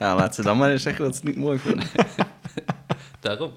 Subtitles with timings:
[0.00, 1.86] Nou, laat ze dan maar eens zeggen dat ze het niet mooi vinden.
[3.20, 3.52] Daarom.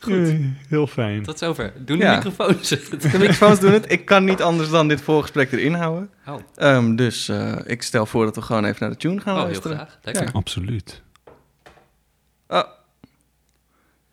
[0.00, 0.34] Goed.
[0.68, 1.22] heel fijn.
[1.22, 1.72] Tot zover.
[1.84, 2.14] Doen de Ja.
[2.14, 2.90] microfoons het.
[3.12, 3.92] De microfoons doen het.
[3.92, 6.10] Ik kan niet anders dan dit voorgesprek erin houden.
[6.26, 9.32] Oh, Ehm, dus eh, ik stel voor dat we gewoon even naar de tune gaan
[9.32, 9.76] oh heel luisteren.
[9.76, 9.98] graag.
[10.02, 10.32] Lekker.
[10.32, 11.02] Absoluut.
[12.48, 12.62] Oh,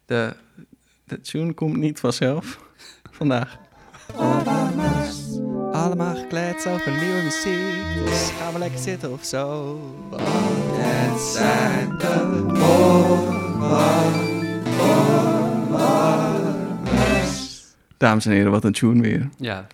[0.05, 0.35] de,
[1.03, 2.59] de tune komt niet vanzelf
[3.11, 3.57] vandaag.
[5.77, 9.75] Allemaal gekleed over nieuwe muziek, dus gaan we lekker zitten of zo.
[10.09, 12.45] Want het zijn de
[17.97, 19.29] Dames en heren, wat een tune weer.
[19.37, 19.67] Ja.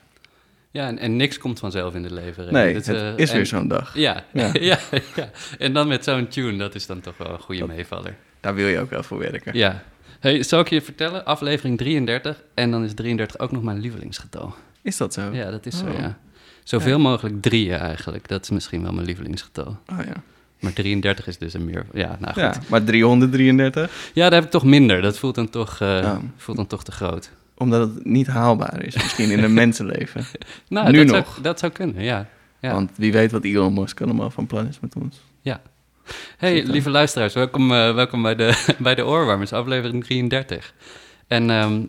[0.71, 2.53] Ja, en, en niks komt vanzelf in het leven.
[2.53, 3.95] Nee, Dat, het eh, is en- weer zo'n dag.
[3.97, 4.49] Ja, Ja.
[4.59, 4.77] ja.
[5.15, 8.15] ja, En dan met zo'n tune, dat is dan toch wel een goede meevaller.
[8.39, 9.57] Daar wil je ook wel voor werken.
[9.57, 9.83] Ja.
[10.19, 11.25] Hey, zal ik je vertellen?
[11.25, 12.41] Aflevering 33.
[12.53, 14.55] En dan is 33 ook nog mijn lievelingsgetal.
[14.83, 15.29] Is dat zo?
[15.31, 15.97] Ja, dat is zo, Oh.
[15.99, 16.17] ja.
[16.63, 18.27] Zoveel mogelijk drieën eigenlijk.
[18.27, 19.77] Dat is misschien wel mijn lievelingsgetal.
[19.91, 20.13] Oh ja.
[20.59, 21.85] Maar 33 is dus een meer...
[21.93, 22.41] Ja, nou goed.
[22.41, 25.01] ja, maar 333, Ja, daar heb ik toch minder.
[25.01, 26.21] Dat voelt dan toch, eh, Ja.
[26.37, 27.31] voelt dan toch te groot.
[27.57, 30.25] omdat het niet haalbaar is, misschien in een mensenleven.
[30.67, 31.27] Nou, Nu dat nog.
[31.31, 32.27] Zou, dat zou kunnen, ja.
[32.59, 32.73] ja.
[32.73, 35.21] Want wie weet wat Elon Musk allemaal van plan is met ons.
[36.37, 36.71] Hey, Super.
[36.71, 40.73] lieve luisteraars, welkom, eh, welkom bij, de, bij de Oorwarmers, aflevering 33.
[41.27, 41.81] En ehm,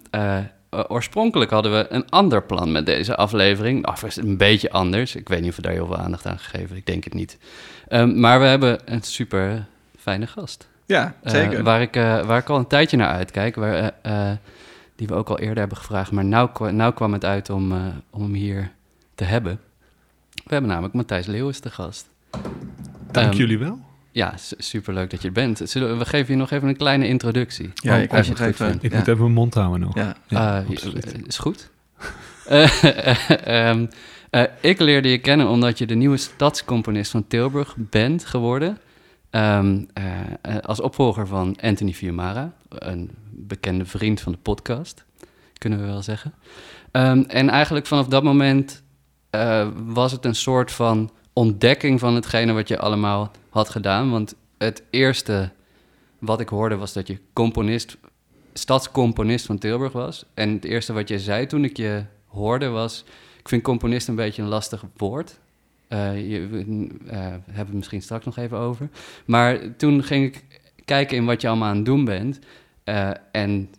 [0.79, 3.87] eh, oorspronkelijk hadden we een ander plan met deze aflevering.
[3.89, 5.15] Of is het een beetje anders.
[5.17, 6.77] Ik weet niet of we daar heel veel aandacht aan gegeven.
[6.77, 7.39] Ik denk het niet.
[7.89, 9.65] Ehm, maar we hebben een super
[9.99, 10.69] fijne gast.
[10.87, 11.63] Ja, Eh, zeker.
[11.63, 13.55] waar, ik, eh, waar ik al een tijdje naar uitkijk.
[13.55, 13.93] Waar,
[14.97, 16.11] die we ook al eerder hebben gevraagd.
[16.13, 17.73] Maar nou, nou kwam het uit om,
[18.11, 18.71] om hem hier
[19.15, 19.61] te hebben.
[20.31, 22.07] We hebben namelijk Matthijs Leeuwis te gast.
[23.11, 23.79] Dank Ehm, jullie wel.
[24.15, 25.61] Ja, su- superleuk dat je er bent.
[25.65, 27.71] Zullen we, we geven je nog even een kleine introductie.
[27.75, 28.67] ja, je als je nog het goed even...
[28.69, 28.85] vindt.
[28.85, 28.99] Ik ja.
[28.99, 29.95] moet even mijn mond houden nog.
[29.95, 31.71] Ja, Eh, je- is goed.
[32.49, 33.87] Eh, ehm,
[34.31, 38.79] eh, ik leerde je kennen omdat je de nieuwe stadscomponist van Tilburg bent geworden.
[39.31, 40.05] Ehm, eh,
[40.43, 45.05] eh, als opvolger van Anthony Fiumara, een bekende vriend van de podcast,
[45.59, 46.35] kunnen we wel zeggen.
[46.91, 48.83] Ehm, en eigenlijk vanaf dat moment
[49.31, 54.11] eh, was het een soort van ontdekking van hetgene wat je allemaal had gedaan.
[54.11, 55.51] Want het eerste
[56.19, 57.97] wat ik hoorde was dat je componist,
[58.53, 60.25] stadscomponist van Tilburg was.
[60.35, 63.05] En het eerste wat je zei toen ik je hoorde was...
[63.45, 65.39] Ik vind componist een beetje een lastig woord.
[65.89, 66.49] Eh, je,
[67.07, 68.89] eh, hebben het misschien straks nog even over.
[69.25, 70.45] Maar toen ging ik
[70.85, 72.39] kijken in wat je allemaal aan het doen bent.
[72.85, 73.71] Eh, en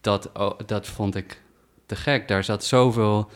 [0.00, 0.30] dat,
[0.66, 1.40] dat vond ik
[1.86, 2.28] te gek.
[2.28, 3.30] Daar zat zoveel,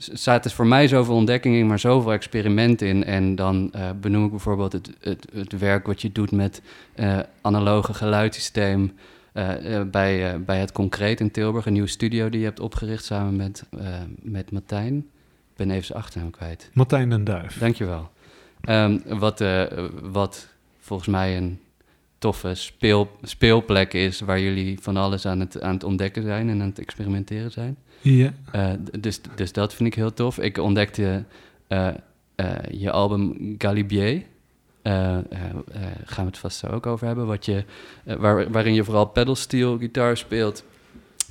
[0.00, 3.04] zaten voor mij zoveel ontdekkingen in, maar zoveel experimenten in.
[3.04, 6.62] En dan eh, benoem ik bijvoorbeeld het, het, het werk wat je doet met
[6.94, 8.92] eh, analoge geluidssysteem.
[9.32, 13.36] eh, bij, bij het Concreet in Tilburg, een nieuwe studio die je hebt opgericht samen
[13.36, 13.64] met,
[14.22, 14.96] met Martijn.
[15.50, 16.70] Ik ben even zijn achternaam kwijt.
[16.72, 17.58] Martijn den Duif.
[17.58, 18.10] Dankjewel.
[18.60, 19.44] Ehm wat,
[20.02, 21.60] wat volgens mij een
[22.18, 24.20] toffe speel, speelplek is...
[24.20, 27.76] waar jullie van alles aan het, aan het ontdekken zijn en aan het experimenteren zijn.
[28.00, 28.32] Ja.
[28.52, 30.38] Eh, dus, dus dat vind ik heel tof.
[30.38, 31.24] Ik ontdekte
[31.66, 31.88] eh,
[32.70, 34.22] je album Galibier.
[36.04, 37.26] Gaan we het vast zo ook over hebben.
[37.26, 37.64] Wat je,
[38.04, 40.64] waar, waarin je vooral pedalsteel gitaar speelt.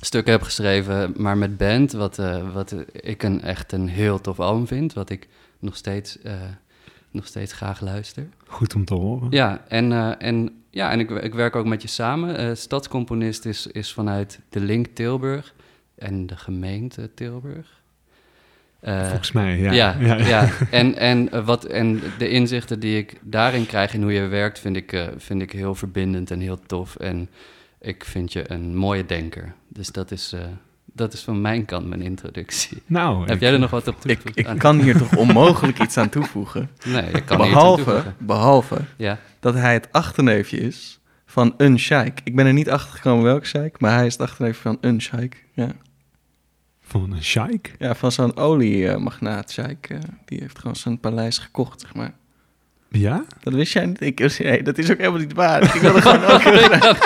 [0.00, 1.92] Stukken heb geschreven, maar met band.
[1.92, 2.16] Wat,
[2.52, 4.92] wat ik een, echt een heel tof album vind.
[4.92, 6.18] Wat ik nog steeds,
[7.10, 8.28] nog steeds graag luister.
[8.46, 9.30] Goed om te horen.
[9.30, 12.56] Ja, en, en, ja, en ik, ik werk ook met je samen.
[12.56, 15.54] Stadscomponist is, is vanuit de Link Tilburg
[16.00, 17.78] en de gemeente Tilburg.
[18.80, 19.72] Eh, Volgens mij, ja.
[19.72, 24.12] ja, ja, En, en, eh, wat, en de inzichten die ik daarin krijg in hoe
[24.12, 26.96] je werkt, vind ik, eh, vind ik heel verbindend en heel tof.
[26.96, 27.28] En
[27.80, 29.54] ik vind je een mooie denker.
[29.68, 30.40] Dus dat is, eh,
[30.92, 32.82] dat is van mijn kant mijn introductie.
[32.86, 34.10] Nou, Heb ik- jij er nog wat op toe?
[34.10, 36.70] ik, ik kan hier toch onmogelijk iets aan toevoegen.
[36.86, 38.14] Nee, ik kan iets aan Behalve, toevoegen.
[38.18, 42.20] behalve Ja, dat hij het achterneefje is van een sheik.
[42.24, 45.00] Ik ben er niet achter gekomen welke sheik, maar hij is het achterneefje van een
[45.00, 45.44] sheik.
[45.52, 45.68] Ja,
[46.90, 47.74] Van een sheik?
[47.78, 49.86] ja van zo'n oliemagnaat sheik.
[49.90, 52.12] eh, die heeft gewoon zijn paleis gekocht, zeg maar.
[52.88, 53.24] Ja?
[53.42, 54.00] Dat wist jij niet?
[54.00, 55.62] Ik, hey, dat is ook helemaal niet waar.
[55.62, 56.98] Ik wilde gewoon ook heel graag,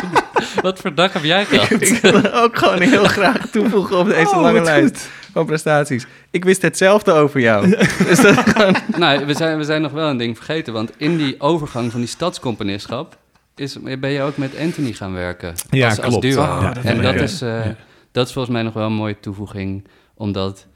[0.63, 1.71] wat voor dag heb jij gehad?
[1.71, 5.09] ik wilde ook gewoon heel graag toevoegen op deze Oh, lange lijst goed.
[5.33, 6.07] van prestaties.
[6.31, 7.69] Ik wist hetzelfde over jou.
[8.09, 8.77] Dus dat gewoon...
[8.97, 10.73] nou, we zijn, we zijn nog wel een ding vergeten.
[10.73, 13.19] Want in die overgang van die stadscomponistschap...
[13.57, 15.55] Is, ben je ook met Anthony gaan werken.
[15.71, 16.23] Ja, als, als klopt.
[16.23, 16.43] duo.
[16.43, 17.21] Oh, Ja, en dat, ja.
[17.21, 17.77] is, eh, Ja.
[18.15, 19.85] Dat is volgens mij nog wel een mooie toevoeging.
[20.15, 20.67] Omdat,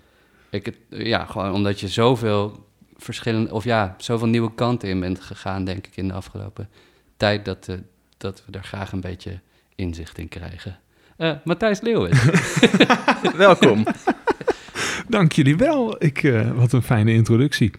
[0.51, 3.53] ik het, ja, gewoon omdat je zoveel verschillende...
[3.53, 6.69] Of ja, zoveel nieuwe kanten in bent gegaan, denk ik, in de afgelopen
[7.17, 7.45] tijd...
[7.45, 7.77] dat, eh,
[8.17, 9.41] dat we daar graag een beetje
[9.75, 10.79] inzicht in krijgen.
[11.17, 12.25] Eh Matthijs Leeuwis.
[13.37, 13.85] Welkom.
[15.09, 16.05] Dank jullie wel.
[16.05, 17.71] Ik, eh, wat een fijne introductie.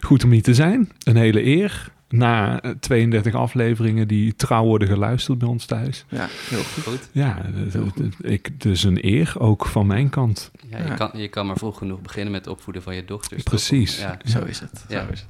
[0.00, 0.90] Goed om hier te zijn.
[1.04, 1.92] Een hele eer.
[2.08, 6.04] Na eh, 32 afleveringen die trouw worden geluisterd bij ons thuis.
[6.08, 7.08] Ja, heel goed.
[7.12, 10.50] Ja, het- ik, is een eer, ook van mijn kant.
[10.70, 10.94] Ja, je.
[10.94, 13.42] Kan, je kan maar vroeg genoeg beginnen met het opvoeden van je dochters.
[13.42, 13.98] Precies.
[14.00, 14.18] Ja.
[14.24, 14.84] Zo is het.
[14.88, 15.04] Ja.
[15.06, 15.28] Zo is het.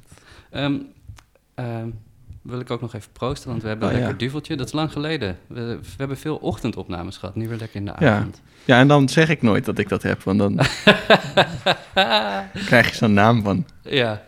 [0.49, 0.75] Ehm,
[1.55, 1.87] ehm,
[2.41, 4.25] wil ik ook nog even proosten, want we hebben een Oh, lekker ja.
[4.25, 4.55] duveltje.
[4.55, 5.37] Dat is lang geleden.
[5.47, 8.17] We, we hebben veel ochtendopnames gehad, nu weer lekker in de Ja.
[8.17, 8.41] avond.
[8.65, 10.55] Ja, en dan zeg ik nooit dat ik dat heb, want dan
[12.65, 13.65] krijg je zo'n naam van.
[13.81, 14.21] Ja,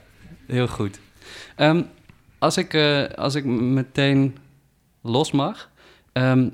[0.47, 0.99] heel goed.
[1.55, 1.81] Ehm,
[2.39, 4.35] als, ik, eh, als ik meteen
[5.01, 5.69] los mag.
[6.11, 6.49] ehm,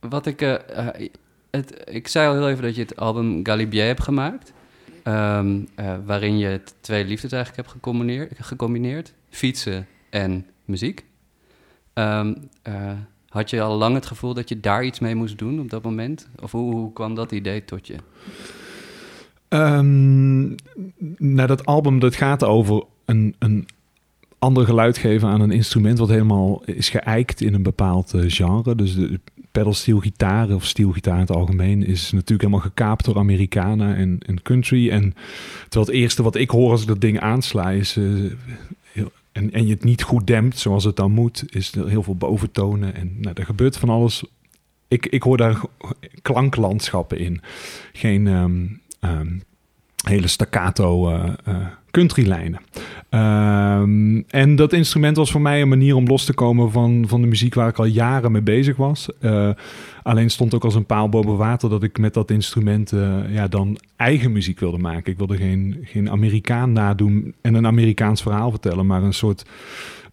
[0.00, 1.08] wat ik, eh, eh,
[1.50, 4.52] het, ik zei al heel even dat je het album Galibier hebt gemaakt.
[5.02, 9.12] ehm, eh, waarin je twee liefdes eigenlijk hebt gecombineerd, gecombineerd.
[9.30, 11.04] Fietsen en muziek.
[11.92, 12.90] Ehm, eh,
[13.28, 15.82] had je al lang het gevoel dat je daar iets mee moest doen op dat
[15.82, 16.28] moment?
[16.42, 17.96] Of hoe, kwam dat idee tot je?
[19.48, 20.46] Ehm,
[21.34, 23.68] nou, dat album dat gaat over een, een
[24.38, 28.74] ander geluid geven aan een instrument wat helemaal is geëikt in een bepaald eh, genre.
[28.74, 29.20] Dus de
[29.52, 34.42] pedalsteel gitaar of steelgitaar in het algemeen is natuurlijk helemaal gekaapt door Americana en, en
[34.42, 34.90] country.
[34.90, 35.14] En
[35.68, 37.96] terwijl het eerste wat ik hoor als ik dat ding aansla is...
[37.96, 38.04] eh,
[39.32, 42.16] en, en je het niet goed dempt zoals het dan moet, is er heel veel
[42.16, 42.94] boventonen.
[42.94, 44.24] En nou, er gebeurt van alles.
[44.88, 45.60] Ik, ik hoor daar
[46.22, 47.40] klanklandschappen in.
[47.92, 48.66] Geen ehm,
[49.00, 49.38] ehm,
[50.06, 51.66] hele staccato eh,
[51.98, 52.60] countrylijnen.
[53.08, 57.20] Ehm, en dat instrument was voor mij een manier om los te komen van, van
[57.20, 59.08] de muziek waar ik al jaren mee bezig was.
[59.20, 59.50] Eh,
[60.02, 63.48] alleen stond ook als een paal boven water dat ik met dat instrument eh, ja,
[63.48, 65.12] dan eigen muziek wilde maken.
[65.12, 69.44] Ik wilde geen, geen Amerikaan nadoen en een Amerikaans verhaal vertellen, maar een soort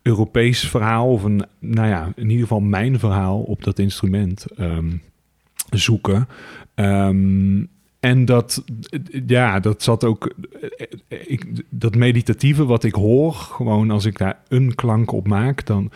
[0.02, 4.92] Europees verhaal of een, nou ja, in ieder geval mijn verhaal op dat instrument ehm,
[5.70, 6.28] zoeken.
[6.76, 7.64] Ehm,
[8.06, 8.64] en dat,
[9.28, 10.34] ja, dat zat ook,
[11.08, 15.92] ik, dat meditatieve wat ik hoor, gewoon als ik daar een klank op maak, dan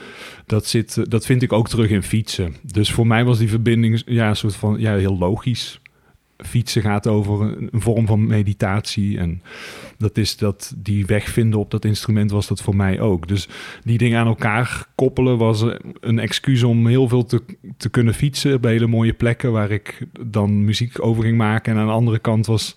[0.45, 2.55] dat zit, dat vind ik ook terug in fietsen.
[2.63, 5.81] Dus voor mij was die verbinding, ja, een soort van, ja, heel logisch.
[6.45, 9.41] Fietsen gaat over een, vorm van meditatie en
[9.97, 13.27] dat is dat die weg vinden op dat instrument was dat voor mij ook.
[13.27, 13.47] Dus
[13.83, 15.65] die dingen aan elkaar koppelen was
[15.99, 17.41] een excuus om heel veel te,
[17.77, 21.73] te kunnen fietsen bij hele mooie plekken waar ik dan muziek over ging maken.
[21.73, 22.75] En aan de andere kant was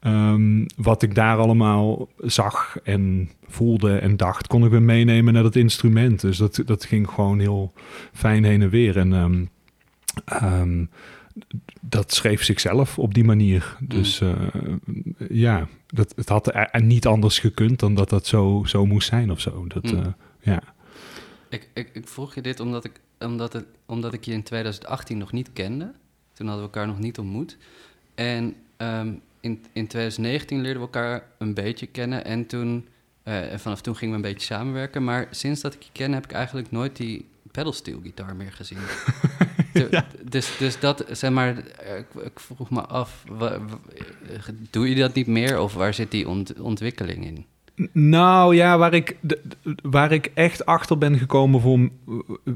[0.00, 5.42] ehm, wat ik daar allemaal zag en voelde en dacht, kon ik weer meenemen naar
[5.42, 6.20] dat instrument.
[6.20, 7.72] Dus dat, dat ging gewoon heel
[8.12, 8.98] fijn heen en weer.
[8.98, 9.12] En
[10.24, 10.84] ehm,
[11.80, 13.76] dat schreef zichzelf op die manier.
[13.80, 14.32] Dus eh,
[15.28, 19.30] ja, dat, het had er niet anders gekund dan dat dat zo, zo moest zijn
[19.30, 19.66] of zo.
[19.66, 19.98] Dat, Mm.
[19.98, 20.06] eh,
[20.40, 20.62] ja.
[21.48, 25.18] Ik, ik, ik vroeg je dit omdat ik, omdat, het, omdat ik je in 2018
[25.18, 25.92] nog niet kende.
[26.32, 27.56] Toen hadden we elkaar nog niet ontmoet.
[28.14, 32.24] En ehm, in, in 2019 leerden we elkaar een beetje kennen.
[32.24, 32.88] En toen,
[33.22, 35.04] eh, en vanaf toen gingen we een beetje samenwerken.
[35.04, 38.78] Maar sinds dat ik je ken, heb ik eigenlijk nooit die pedalsteel gitaar meer gezien.
[40.24, 43.52] Dus, dus dat, zeg maar, eh, ik, ik vroeg me af, eh,
[44.70, 45.60] doe je dat niet meer?
[45.60, 47.44] Of waar zit die ont- ontwikkeling in?
[47.92, 49.16] Nou ja, waar ik,
[49.82, 51.88] waar ik echt achter ben gekomen voor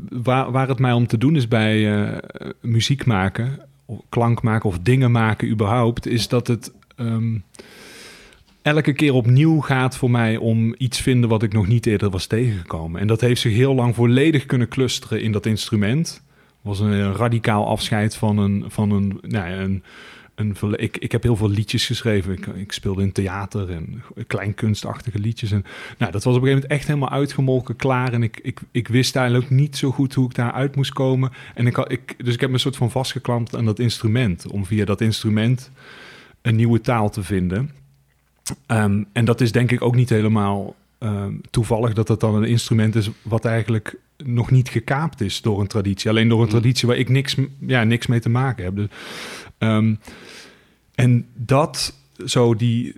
[0.08, 2.18] waar, waar het mij om te doen is bij eh,
[2.60, 7.38] muziek maken, of klank maken of dingen maken überhaupt, is dat het ehm,
[8.64, 12.26] elke keer opnieuw gaat voor mij om iets vinden wat ik nog niet eerder was
[12.26, 13.00] tegengekomen.
[13.00, 16.22] En dat heeft zich heel lang volledig kunnen clusteren in dat instrument.
[16.60, 19.82] Was een radicaal afscheid van een, van een, nou ja, een
[20.34, 22.32] een, ik, ik heb heel veel liedjes geschreven.
[22.32, 25.52] Ik, ik speelde in theater en kleinkunstachtige liedjes.
[25.52, 25.64] En,
[25.98, 28.12] nou, dat was op een gegeven moment echt helemaal uitgemolken, klaar.
[28.12, 31.32] En ik, ik, ik wist eigenlijk niet zo goed hoe ik daaruit moest komen.
[31.54, 34.46] En ik, dus ik heb me een soort van vastgeklampt aan dat instrument.
[34.46, 35.70] Om via dat instrument
[36.42, 37.70] een nieuwe taal te vinden.
[38.66, 42.44] Ehm, en dat is denk ik ook niet helemaal ehm, toevallig dat het dan een
[42.48, 46.10] instrument is wat eigenlijk nog niet gekaapt is door een traditie.
[46.10, 46.50] Alleen door een Mm.
[46.50, 48.76] traditie waar ik niks, ja, niks mee te maken heb.
[48.76, 48.86] Dus,
[49.58, 49.94] ehm,
[50.94, 51.94] en dat,
[52.26, 52.94] zo die,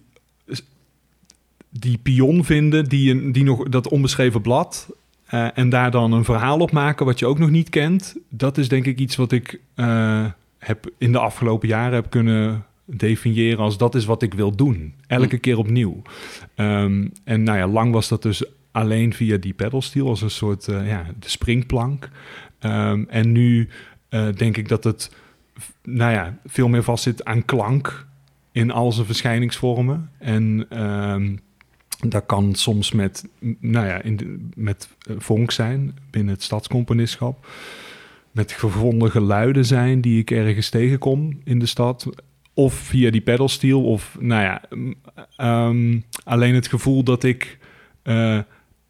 [1.71, 4.89] die pion vinden, die, die nog dat onbeschreven blad.
[5.27, 8.15] eh, en daar dan een verhaal op maken wat je ook nog niet kent.
[8.29, 10.25] Dat is denk ik iets wat ik eh,
[10.59, 14.95] heb in de afgelopen jaren heb kunnen definiëren als dat is wat ik wil doen.
[15.07, 15.41] Elke Mm.
[15.41, 16.03] keer opnieuw.
[16.55, 20.69] Ehm, en nou ja, lang was dat dus alleen via die pedalsteel als een soort
[20.69, 22.09] eh, ja, de springplank.
[22.59, 23.69] Ehm, en nu
[24.09, 25.15] eh, denk ik dat het
[25.83, 28.07] nou ja, veel meer vastzit aan klank
[28.53, 30.11] in al zijn verschijningsvormen.
[30.19, 31.37] En ehm,
[32.09, 33.29] dat kan soms met,
[33.61, 37.47] nou ja, in de, met eh, vonk zijn binnen het stadscomponistschap.
[38.31, 42.09] Met gevonden geluiden zijn die ik ergens tegenkom in de stad.
[42.59, 43.85] Of via die pedalsteel.
[43.85, 44.63] Of nou ja,
[45.37, 47.59] ehm, alleen het gevoel dat ik
[48.03, 48.39] eh,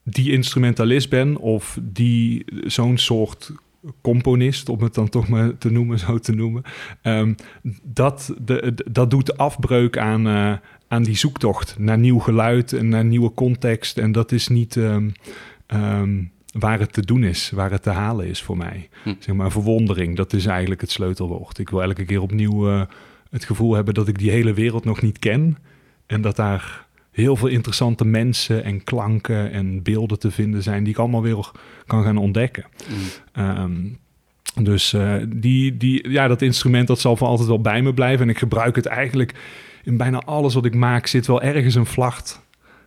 [0.03, 3.53] die instrumentalist ben of die zo'n soort
[4.01, 6.63] componist, om het dan toch maar te noemen, zo te noemen.
[7.03, 7.35] Ehm,
[7.83, 10.53] dat, de, dat doet afbreuk aan, uh,
[10.89, 13.99] aan die zoektocht naar nieuw geluid en naar nieuwe context.
[13.99, 15.13] En dat is niet um,
[16.53, 18.89] waar het te doen is, waar het te halen is voor mij.
[19.03, 19.15] Hm.
[19.19, 21.59] Zeg maar verwondering, dat is eigenlijk het sleutelwoord.
[21.59, 22.83] Ik wil elke keer opnieuw uh,
[23.31, 25.57] het gevoel hebben dat ik die hele wereld nog niet ken.
[26.07, 30.93] En dat daar heel veel interessante mensen en klanken en beelden te vinden zijn die
[30.93, 31.51] ik allemaal weer
[31.87, 32.65] kan gaan ontdekken.
[33.35, 33.45] Mm.
[33.45, 33.99] Um,
[34.63, 38.25] dus uh, die, die, ja, dat instrument dat zal voor altijd wel bij me blijven.
[38.25, 39.35] En ik gebruik het eigenlijk
[39.85, 42.45] in bijna alles wat ik maak zit wel ergens een vlacht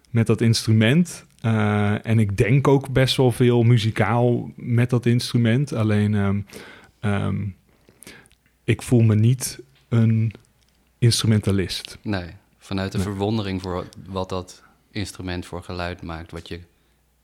[0.10, 1.26] met dat instrument.
[1.46, 5.74] Uh, en ik denk ook best wel veel muzikaal met dat instrument.
[5.74, 6.46] Alleen um,
[7.02, 7.56] um,
[8.64, 10.34] ik voel me niet een
[10.98, 11.98] instrumentalist.
[12.02, 12.30] Nee.
[12.58, 16.60] Vanuit de verwondering voor wat dat instrument voor geluid maakt, wat je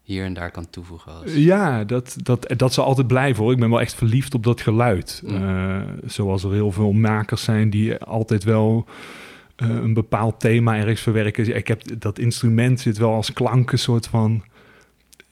[0.01, 1.12] hier en daar kan toevoegen.
[1.12, 1.34] Als...
[1.34, 3.51] Ja, dat, dat, dat zal altijd blijven hoor.
[3.51, 5.22] Ik ben wel echt verliefd op dat geluid.
[5.25, 8.86] Uh, zoals er heel veel makers zijn die altijd wel
[9.57, 11.55] uh, een bepaald thema ergens verwerken.
[11.55, 14.43] Ik heb dat instrument zit wel als klank een soort van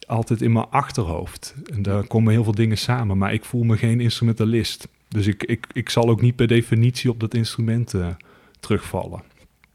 [0.08, 1.56] altijd in mijn achterhoofd.
[1.74, 4.88] En daar komen heel veel dingen samen, maar ik voel me geen instrumentalist.
[5.14, 8.08] Dus ik, ik, ik zal ook niet per definitie op dat instrument uh,
[8.60, 9.24] terugvallen.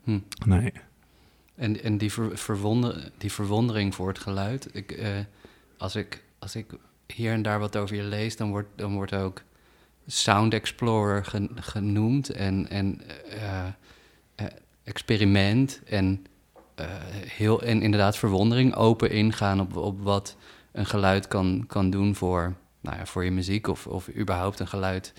[0.05, 0.19] Hm.
[0.47, 0.73] Nee.
[1.55, 4.69] En, en die, ver, verwonder, die verwondering voor het geluid.
[4.73, 5.09] Ik, uh,
[5.79, 6.67] als, ik, als ik
[7.07, 9.43] hier en daar wat over je lees, dan wordt, dan wordt ook
[10.07, 12.31] Sound Explorer gen, genoemd.
[12.31, 13.01] En, en
[13.35, 13.67] uh,
[14.41, 14.47] uh,
[14.85, 15.81] experiment.
[15.87, 16.27] En,
[17.27, 18.75] heel, en inderdaad verwondering.
[18.75, 20.37] Open ingaan op, op wat
[20.73, 23.67] een geluid kan, kan doen voor, nou ja, voor je muziek.
[23.67, 25.13] Of, of überhaupt een geluid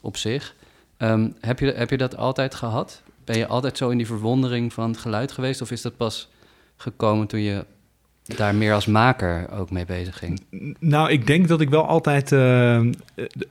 [0.00, 0.54] op zich.
[0.98, 3.02] Um, heb, je, heb je dat altijd gehad?
[3.24, 5.60] Ben je altijd zo in die verwondering van het geluid geweest?
[5.60, 6.28] Of is dat pas
[6.76, 7.64] gekomen toen je
[8.22, 10.40] daar meer als maker ook mee bezig ging?
[10.78, 12.80] Nou, ik denk dat ik wel altijd uh,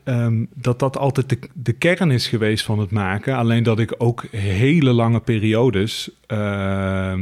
[0.03, 3.36] um, dat dat altijd de, de, kern is geweest van het maken.
[3.36, 7.13] Alleen dat ik ook hele lange periodes uh,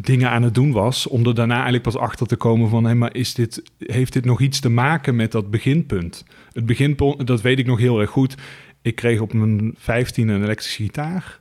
[0.00, 2.94] dingen aan het doen was, om er daarna eigenlijk pas achter te komen van, hé,
[2.94, 6.24] maar is dit, heeft dit nog iets te maken met dat beginpunt?
[6.52, 8.34] Het beginpunt, dat weet ik nog heel erg goed.
[8.82, 11.38] Ik kreeg op mijn 15 een elektrische gitaar.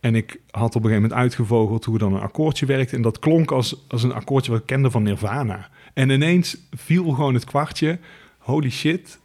[0.00, 2.92] En ik had op een gegeven moment uitgevogeld hoe dan een akkoordje werkt.
[2.92, 5.68] En dat klonk als, als een akkoordje wat ik kende van Nirvana.
[5.94, 7.98] En ineens viel gewoon het kwartje.
[8.38, 9.18] Holy shit,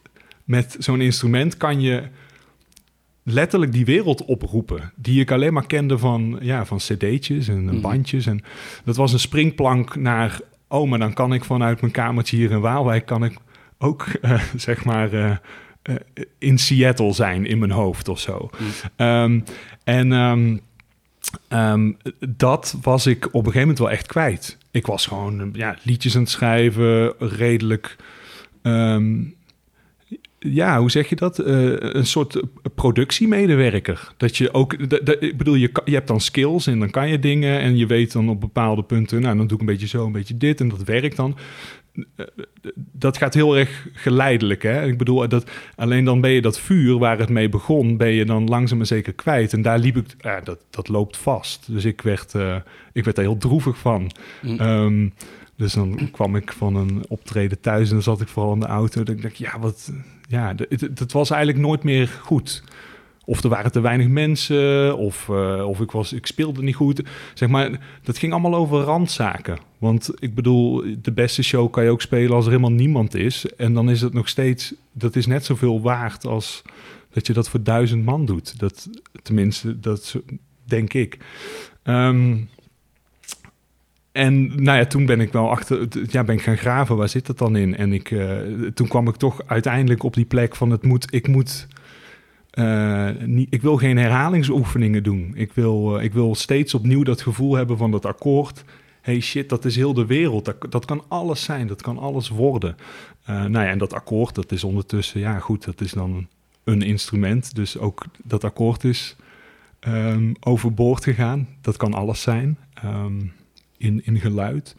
[0.44, 2.02] met zo'n instrument kan je
[3.22, 4.92] letterlijk die wereld oproepen.
[4.96, 7.80] Die ik alleen maar kende van, ja, van cd'tjes en mm.
[7.80, 8.26] bandjes.
[8.26, 8.42] En
[8.84, 10.40] dat was een springplank naar...
[10.68, 13.06] Oh, maar dan kan ik vanuit mijn kamertje hier in Waalwijk...
[13.06, 13.34] kan ik
[13.78, 15.14] ook, uh, zeg maar...
[15.14, 15.36] Uh,
[15.88, 15.96] uh,
[16.38, 18.50] in Seattle zijn in mijn hoofd of zo.
[18.58, 19.06] Mm.
[19.06, 19.44] Um,
[19.84, 20.60] en um,
[21.48, 21.96] um,
[22.28, 24.58] dat was ik op een gegeven moment wel echt kwijt.
[24.70, 27.96] Ik was gewoon ja, liedjes aan het schrijven, redelijk.
[30.48, 31.40] Ja, hoe zeg je dat?
[31.40, 31.46] Uh,
[31.78, 32.42] een soort
[32.74, 34.12] productiemedewerker.
[34.16, 37.60] Dat je ook, ik bedoel, je, je hebt dan skills en dan kan je dingen
[37.60, 40.12] en je weet dan op bepaalde punten, nou dan doe ik een beetje zo, een
[40.12, 41.36] beetje dit en dat werkt dan
[42.92, 44.62] dat gaat heel erg geleidelijk.
[44.62, 44.86] Hè?
[44.86, 48.24] Ik bedoel, dat, alleen dan ben je dat vuur waar het mee begon, ben je
[48.24, 49.52] dan langzaam maar zeker kwijt.
[49.52, 51.72] En daar liep ik, ja, dat, dat loopt vast.
[51.72, 52.56] Dus ik werd, uh,
[52.92, 54.10] ik werd daar heel droevig van.
[54.42, 54.60] Mm.
[54.60, 55.12] Um,
[55.56, 58.66] dus dan kwam ik van een optreden thuis en dan zat ik vooral in de
[58.66, 59.02] auto.
[59.02, 59.92] En ik dacht, ja, wat,
[60.30, 62.62] ja, het was eigenlijk nooit meer goed.
[63.24, 67.02] Of er waren te weinig mensen, of, uh, of ik, was, ik speelde niet goed.
[67.34, 67.70] Zeg maar,
[68.02, 69.58] dat ging allemaal over randzaken.
[69.78, 73.54] Want ik bedoel, de beste show kan je ook spelen als er helemaal niemand is.
[73.56, 76.62] En dan is het nog steeds, dat is net zoveel waard als
[77.12, 78.58] dat je dat voor duizend man doet.
[78.58, 78.88] Dat,
[79.22, 80.16] tenminste, dat
[80.64, 81.18] denk ik.
[81.84, 82.48] Um,
[84.12, 87.26] en nou ja, toen ben ik wel achter, ja, ben ik gaan graven, waar zit
[87.26, 87.76] dat dan in?
[87.76, 88.38] En ik, uh,
[88.74, 91.66] toen kwam ik toch uiteindelijk op die plek van het moet, ik moet
[93.26, 95.32] niet, ik wil geen herhalingsoefeningen doen.
[95.34, 98.64] Ik wil, uh, ik wil steeds opnieuw dat gevoel hebben van dat akkoord.
[99.00, 100.44] Hey shit, dat is heel de wereld.
[100.44, 102.76] Dat, dat kan alles zijn, dat kan alles worden.
[103.26, 106.26] Nou ja, en dat akkoord, dat is ondertussen, ja goed, dat is dan
[106.64, 107.54] een instrument.
[107.54, 109.16] Dus ook dat akkoord is
[109.88, 111.48] um, overboord gegaan.
[111.60, 113.32] Dat kan alles zijn um,
[113.80, 114.76] in, in geluid.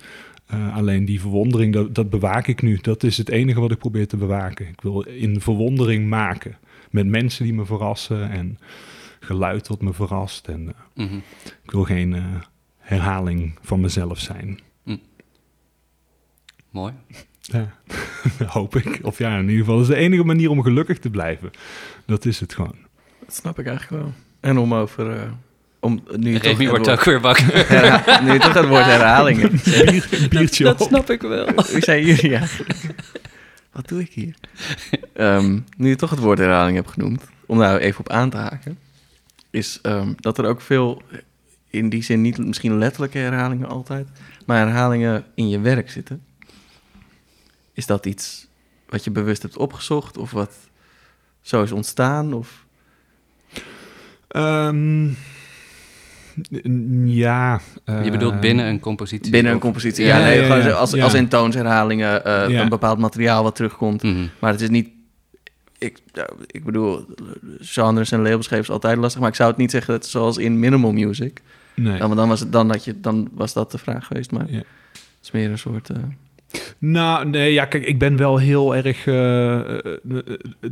[0.54, 2.78] Uh, alleen die verwondering, dat, dat bewaak ik nu.
[2.82, 4.68] Dat is het enige wat ik probeer te bewaken.
[4.68, 6.58] Ik wil in verwondering maken
[6.90, 8.60] met mensen die me verrassen en
[9.20, 10.48] geluid wat me verrast.
[10.48, 11.22] En uh, mm -hmm.
[11.64, 12.26] ik wil geen uh,
[12.78, 14.60] herhaling van mezelf zijn.
[14.84, 15.02] Mm.
[16.70, 16.94] Mooi.
[17.40, 17.74] Ja,
[18.58, 19.00] hoop ik.
[19.04, 21.52] Of ja, in ieder geval is de enige manier om gelukkig te blijven.
[22.06, 22.76] Dat is het gewoon.
[23.20, 24.14] Dat snap ik eigenlijk wel.
[24.40, 25.32] En om over uh,
[25.82, 27.68] om, nu je toch wordt woord- ook weer wakker.
[27.68, 29.52] herha- nu je toch het woord herhalingen.
[29.86, 31.52] Bier, biertje dat snap ik wel.
[31.54, 32.80] Hoe zijn jullie eigenlijk?
[33.74, 34.36] Wat doe ik hier?
[35.14, 38.38] Ehm, nu je toch het woord herhaling hebt genoemd, om daar even op aan te
[38.38, 38.80] haken,
[39.50, 41.02] is ehm, dat er ook veel,
[41.70, 44.08] in die zin niet misschien letterlijke herhalingen altijd,
[44.46, 46.24] maar herhalingen in je werk zitten.
[47.74, 48.48] Is dat iets
[48.90, 50.56] wat je bewust hebt opgezocht of wat
[51.42, 52.34] zo is ontstaan?
[52.34, 52.66] Of...
[54.28, 55.10] Ehm,
[57.06, 57.60] ja.
[58.04, 59.32] Je bedoelt eh, binnen een compositie?
[59.32, 61.04] Binnen een compositie, Ja, ja, nee, ja, als, ja.
[61.04, 62.62] als in toonsherhalingen, eh, Ja.
[62.62, 64.04] een bepaald materiaal wat terugkomt.
[64.04, 64.28] Mhm.
[64.40, 64.90] Maar het is niet.
[65.78, 66.00] Ik,
[66.46, 67.06] ik bedoel,
[67.60, 69.20] genres en labels geven is altijd lastig.
[69.20, 71.42] Maar ik zou het niet zeggen dat zoals in minimal music.
[71.76, 71.92] Nee.
[71.98, 74.32] Dan, want dan, was het, dan, had je, dan was dat de vraag geweest.
[74.32, 74.58] Maar Ja.
[74.58, 74.66] het
[75.22, 75.90] is meer een soort.
[75.90, 75.98] eh,
[76.80, 79.08] Nou, nee, ja, kijk, ik ben wel heel erg...
[79.08, 79.96] eh, eh,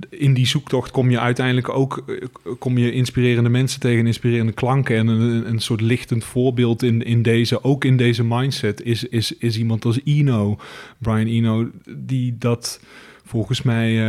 [0.10, 2.04] in die zoektocht kom je uiteindelijk ook...
[2.08, 2.16] eh,
[2.60, 4.98] kom je inspirerende mensen tegen, inspirerende klanken...
[4.98, 7.64] en een, een soort lichtend voorbeeld in, in deze...
[7.64, 10.60] ook in deze mindset is, is, is iemand als Eno,
[10.98, 11.72] Brian Eno...
[11.90, 12.82] die dat
[13.26, 14.00] volgens mij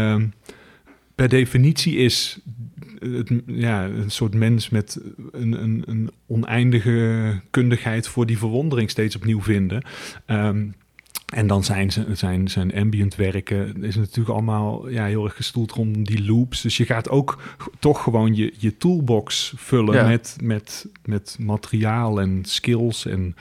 [1.15, 2.39] per definitie is...
[2.99, 5.00] Het, ja, een soort mens met
[5.33, 8.09] een, een, een oneindige kundigheid...
[8.09, 9.83] voor die verwondering steeds opnieuw vinden...
[10.27, 10.67] Ehm,
[11.31, 16.05] en dan zijn, zijn, zijn ambient werken is natuurlijk allemaal ja, heel erg gestoeld rondom
[16.05, 16.61] die loops.
[16.61, 17.43] Dus je gaat ook
[17.79, 20.07] toch gewoon je, je toolbox vullen Ja.
[20.07, 23.37] met, met, met materiaal en skills en,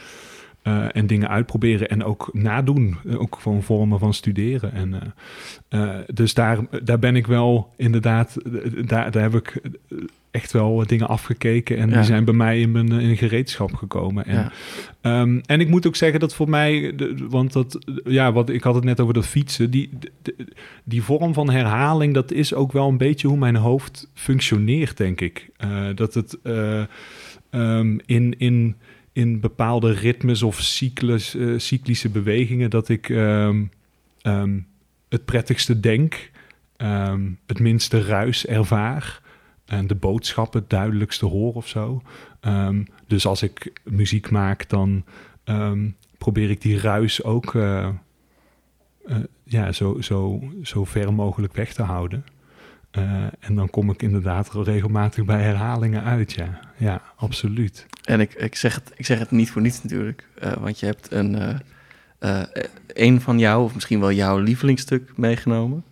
[0.61, 1.89] eh, en dingen uitproberen.
[1.89, 2.97] En ook nadoen.
[3.17, 4.73] Ook gewoon vormen van studeren.
[4.73, 8.37] En, eh, eh, dus daar, daar ben ik wel inderdaad,
[8.85, 9.61] daar, daar heb ik
[10.31, 11.77] echt wel dingen afgekeken.
[11.77, 11.95] En Ja.
[11.95, 14.25] die zijn bij mij in mijn in gereedschap gekomen.
[14.25, 14.51] En, ja.
[15.01, 18.63] Ehm, en ik moet ook zeggen dat voor mij, de- want dat, ja, wat ik
[18.63, 19.89] had het net over dat fietsen, die,
[20.21, 20.35] de-
[20.83, 25.21] die vorm van herhaling, dat is ook wel een beetje hoe mijn hoofd functioneert, denk
[25.21, 25.49] ik.
[25.57, 26.83] Eh, dat het eh,
[27.49, 28.75] ehm, in, in,
[29.13, 33.63] in bepaalde ritmes of cyclus, eh, cyclische bewegingen, dat ik ehm,
[35.09, 36.29] het prettigste denk,
[37.45, 39.21] het minste ruis ervaar
[39.69, 42.01] en de boodschap het duidelijkste hoor of zo.
[42.39, 45.03] Ehm, dus als ik muziek maak, dan
[45.43, 47.87] ehm, probeer ik die ruis ook eh,
[49.05, 52.25] eh, ja, zo, zo, zo ver mogelijk weg te houden.
[52.91, 56.59] Eh, en dan kom ik inderdaad regelmatig bij herhalingen uit, ja.
[56.77, 57.85] Ja, absoluut.
[58.03, 60.27] En ik, ik, zeg het, ik zeg het niet voor niets natuurlijk.
[60.59, 61.61] want je hebt een,
[62.87, 65.83] een van jou, of misschien wel jouw lievelingsstuk meegenomen.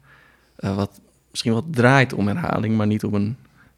[0.55, 3.37] wat misschien wat draait om herhaling, maar niet om een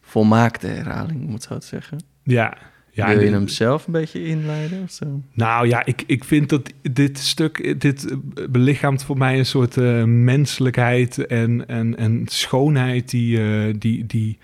[0.10, 2.04] volmaakte herhaling, om het zo te zeggen.
[2.24, 2.58] Ja.
[2.92, 5.22] ja Wil je en- hem zelf een beetje inleiden of zo?
[5.34, 8.16] Nou ja, ik, ik vind dat dit stuk, dit
[8.50, 14.38] belichaamt voor mij een soort eh, menselijkheid en, en, en schoonheid die, eh, die, die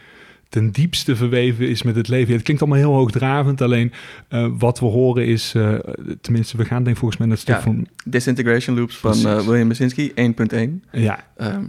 [0.49, 2.27] ten diepste verweven is met het leven.
[2.27, 3.91] Ja, het klinkt allemaal heel hoogdravend, alleen
[4.27, 5.55] eh, wat we horen is,
[6.21, 7.61] tenminste we gaan denk volgens mij naar het stuk Ja.
[7.61, 10.81] van, Disintegration Loops van William Basinski, 1.1.
[10.91, 11.63] ja, Ehm,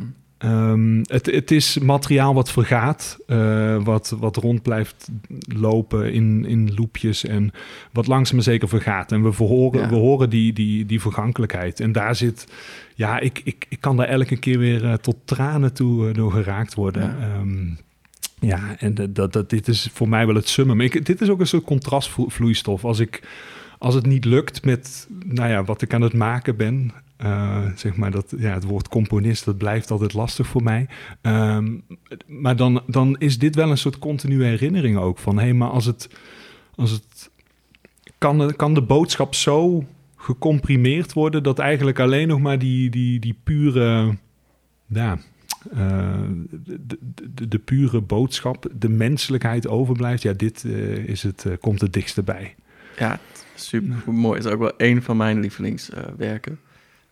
[0.47, 5.09] Ehm, het, het is materiaal wat vergaat, eh, wat, wat rond blijft
[5.57, 7.51] lopen in, in loopjes en
[7.93, 9.13] wat langzaam maar zeker vergaat.
[9.13, 9.89] En we, verhoren, Ja.
[9.89, 11.81] we horen die, die, die vergankelijkheid.
[11.81, 12.47] En daar zit,
[12.95, 16.33] ja, ik, ik, ik kan daar elke keer weer eh, tot tranen toe eh, door
[16.33, 17.03] geraakt worden.
[17.03, 17.43] Ja.
[18.41, 20.81] Ja, ja en dat, dat, dit is voor mij wel het summum.
[20.81, 22.85] Ik, dit is ook een soort contrastvloeistof.
[22.85, 23.23] Als, ik,
[23.79, 27.97] als het niet lukt met nou ja, wat ik aan het maken ben, eh, zeg
[27.97, 30.89] maar dat ja, het woord componist, dat blijft altijd lastig voor mij.
[31.21, 31.75] Ehm,
[32.27, 35.69] maar dan, dan is dit wel een soort continue herinnering ook van hé, hey, maar
[35.71, 36.09] als het,
[36.75, 37.31] als het
[38.19, 39.85] kan, de- kan de boodschap zo
[40.17, 44.17] gecomprimeerd worden dat eigenlijk alleen nog maar die, die, die pure,
[44.87, 45.19] ja,
[45.73, 46.21] eh,
[46.65, 50.23] de, de, pure boodschap, de menselijkheid overblijft.
[50.23, 52.55] Ja, dit eh, is het, komt het dichtst bij.
[52.99, 53.21] ja,
[53.55, 54.39] super mooi.
[54.39, 56.59] Is ook wel een van mijn lievelingswerken.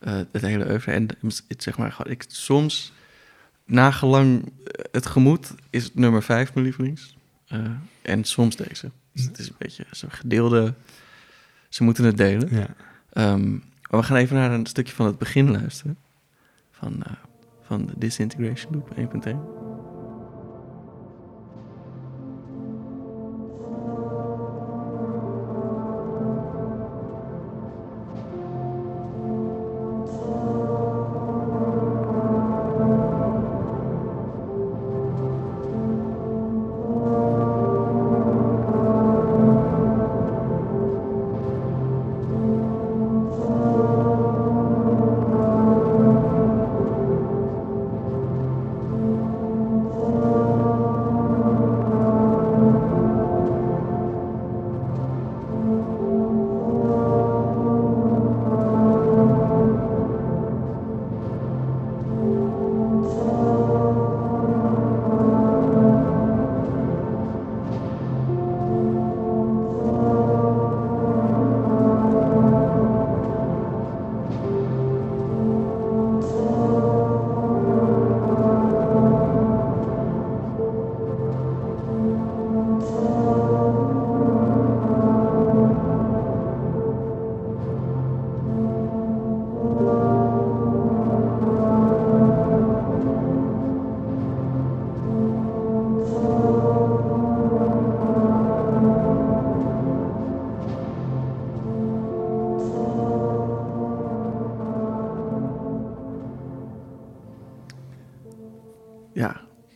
[0.05, 0.91] Eh het hele oeuvre.
[0.91, 1.07] En
[1.47, 2.93] het, zeg maar, ik, soms,
[3.65, 7.15] nagelang eh, het gemoed, is het nummer vijf mijn lievelings.
[7.47, 7.59] Eh,
[8.01, 8.91] en soms deze.
[9.11, 10.73] Dus het is een beetje zo'n gedeelde...
[11.69, 12.55] Ze moeten het delen.
[12.55, 12.67] Ja.
[13.09, 13.51] Ehm,
[13.89, 15.97] maar we gaan even naar een stukje van het begin luisteren.
[16.71, 17.11] Van, eh,
[17.61, 19.64] van de Disintegration Loop 1.1.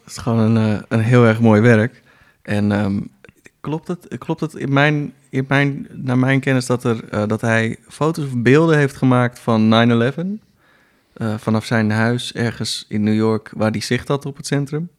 [0.09, 2.01] is gewoon een, eh, een heel erg mooi werk.
[2.41, 2.99] En ehm,
[3.61, 7.41] klopt het, klopt het in mijn, in mijn, naar mijn kennis dat, er, eh, dat
[7.41, 10.39] hij foto's of beelden heeft gemaakt van 9-11?
[11.13, 14.89] eh, vanaf zijn huis ergens in New York waar hij zicht had op het centrum.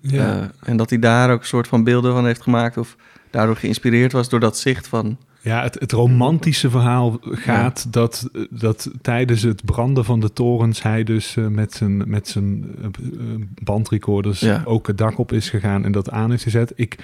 [0.00, 0.50] Ja.
[0.62, 2.96] En dat hij daar ook een soort van beelden van heeft gemaakt of
[3.30, 5.18] daardoor geïnspireerd was door dat zicht van...
[5.46, 11.04] Ja, het, het romantische verhaal gaat dat, dat tijdens het branden van de torens hij
[11.04, 14.62] dus eh, met zijn, met zijn eh, eh, bandrecorders Ja.
[14.64, 16.72] ook het dak op is gegaan en dat aan is gezet.
[16.76, 16.96] Ik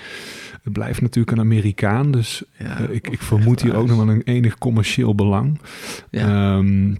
[0.62, 4.22] het blijft natuurlijk een Amerikaan, dus Ja, ik, ik vermoed hier ook nog wel een
[4.22, 5.61] enig commercieel belang.
[6.11, 6.55] Ja.
[6.57, 6.94] Ehm,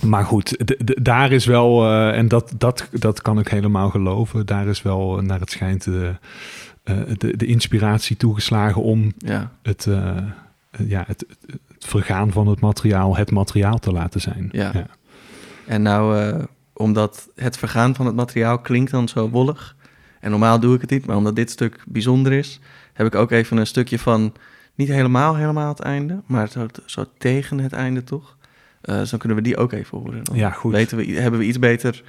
[0.00, 4.46] maar goed, d- d- daar is wel, en dat, dat, dat kan ik helemaal geloven,
[4.46, 6.14] daar is wel, naar het schijnt, de,
[7.18, 9.86] de, de inspiratie toegeslagen om ja, het,
[10.78, 14.48] ja, het, het, vergaan van het materiaal het materiaal te laten zijn.
[14.52, 14.86] Ja.
[15.66, 19.76] En nou, eh, omdat het vergaan van het materiaal klinkt dan zo wollig.
[20.20, 22.60] En normaal doe ik het niet, maar omdat dit stuk bijzonder is,
[22.92, 24.32] heb ik ook even een stukje van,
[24.74, 28.36] niet helemaal, helemaal het einde, maar zo, zo tegen het einde toch.
[28.80, 30.24] Eh, dus dan kunnen we die ook even horen.
[30.24, 30.72] Dan Ja, goed.
[30.72, 32.02] Weten we, hebben we iets beter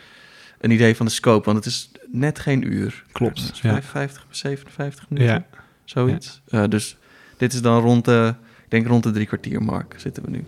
[0.59, 3.03] een idee van de scope, want het is net geen uur.
[3.11, 3.81] Klopt, ja.
[3.81, 5.45] 55, 57 minuten, Ja.
[5.83, 6.41] zoiets.
[6.47, 6.97] Eh, dus
[7.37, 8.35] dit is dan rond de,
[8.71, 10.43] denk rond de drie kwartier mark zitten we nu.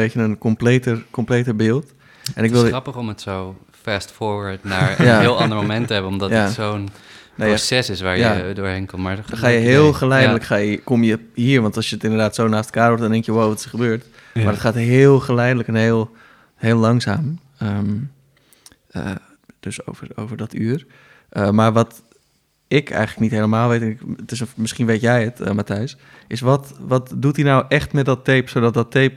[0.00, 1.84] Beetje een completer, completer beeld.
[1.84, 1.90] En
[2.28, 5.14] ik Het is wilde, grappig om het zo fast forward naar Ja.
[5.14, 6.42] een heel ander moment te hebben, omdat Ja.
[6.44, 6.88] het zo'n
[7.36, 8.32] proces is waar Ja.
[8.34, 9.02] je doorheen komt.
[9.02, 12.04] Maar dan ga je heel geleidelijk ga je, kom je hier, want als je het
[12.04, 14.04] inderdaad zo naast elkaar hoort, dan denk je, wow, wat is er gebeurd?
[14.34, 14.42] Ja.
[14.42, 16.10] Maar het gaat heel geleidelijk en heel,
[16.56, 17.38] heel langzaam.
[17.58, 17.96] Ehm,
[18.90, 19.10] eh,
[19.60, 20.86] dus over, over dat uur.
[21.28, 22.02] Eh, maar wat
[22.68, 25.52] ik eigenlijk niet helemaal weet, en ik- het is, een- misschien weet jij het, eh,
[25.52, 25.96] Matthijs,
[26.28, 29.14] is wat, wat doet hij nou echt met dat tape, zodat dat tape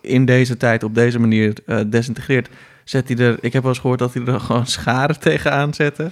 [0.00, 2.48] in deze tijd op deze manier eh, desintegreert?
[2.84, 6.10] Zet hij er, ik heb wel eens gehoord dat hij er gewoon scharen tegenaan zette.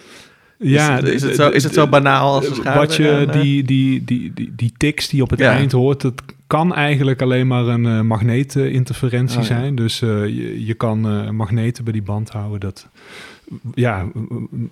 [0.58, 3.08] Ja, is, het, is, de- het zo, is het zo banaal als een Wat je,
[3.08, 3.32] eh?
[3.32, 5.50] die, die, die, die, die tics die op het Ja.
[5.52, 9.48] eind hoort, dat kan eigenlijk alleen maar een eh, magneetinterferentie Oh, ja.
[9.48, 9.74] zijn.
[9.74, 11.00] Dus je, je kan
[11.36, 12.60] magneten bij die band houden.
[12.60, 12.88] Dat
[13.74, 14.06] ja,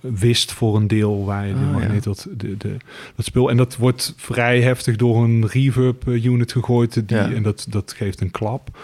[0.01, 2.01] wist voor een deel waar je Oh, ja.
[2.01, 2.77] dat, de, de,
[3.17, 3.51] dat spul.
[3.51, 7.09] En dat wordt vrij heftig door een reverb eh, unit gegooid.
[7.09, 7.33] Die, Ja.
[7.33, 8.79] En dat, dat geeft een klap.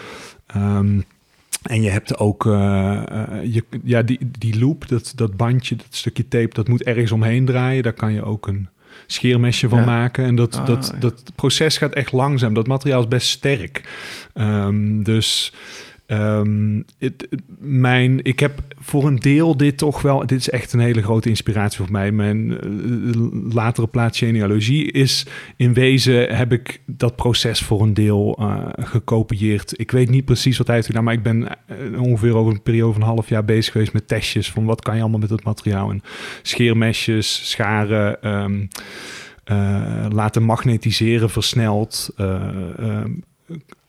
[0.47, 0.99] Ehm,
[1.63, 5.85] en je hebt ook eh, eh, je, ja, die, die loop, dat, dat bandje, dat
[5.89, 7.83] stukje tape, dat moet ergens omheen draaien.
[7.83, 8.67] Daar kan je ook een
[9.07, 9.85] scheermesje van Ja.
[9.85, 10.25] maken.
[10.25, 12.53] En dat, Ah, dat, dat proces gaat echt langzaam.
[12.53, 13.83] Dat materiaal is best sterk.
[14.33, 15.53] Ehm, dus
[16.97, 17.27] het-
[17.59, 20.25] mijn, ik heb voor een deel dit toch wel...
[20.25, 22.11] Dit is echt een hele grote inspiratie voor mij.
[22.11, 26.35] Mijn eh, latere plaats genealogie is in wezen...
[26.35, 29.79] heb ik dat proces voor een deel eh, gekopieerd.
[29.79, 31.03] Ik weet niet precies wat hij heeft gedaan...
[31.03, 34.07] maar ik ben eh, ongeveer over een periode van een half jaar bezig geweest met
[34.07, 34.51] testjes...
[34.51, 35.89] van wat kan je allemaal met het materiaal.
[35.89, 36.01] En
[36.41, 38.21] scheermesjes, scharen...
[38.21, 38.65] ehm,
[39.43, 42.09] eh, laten magnetiseren versneld.
[42.15, 43.11] eh, ehm,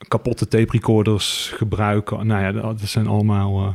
[0.08, 2.26] kapotte tape recorders gebruiken.
[2.26, 3.66] Nou ja, dat zijn allemaal.
[3.66, 3.74] eh,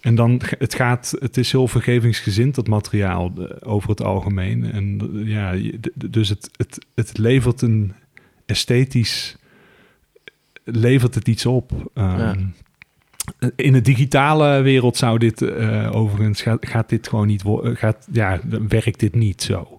[0.00, 4.72] en dan, het gaat, het is heel vergevingsgezind, dat materiaal, eh, over het algemeen.
[4.72, 5.54] En eh, ja,
[5.94, 7.92] dus het, het, het levert een
[8.46, 9.36] esthetisch,
[10.64, 11.90] levert het iets op.
[11.94, 12.36] Ehm, Ja.
[13.56, 15.42] In de digitale wereld zou dit
[15.90, 19.76] overigens, gaat, gaat dit gewoon niet, gaat, ja, werkt dit niet zo.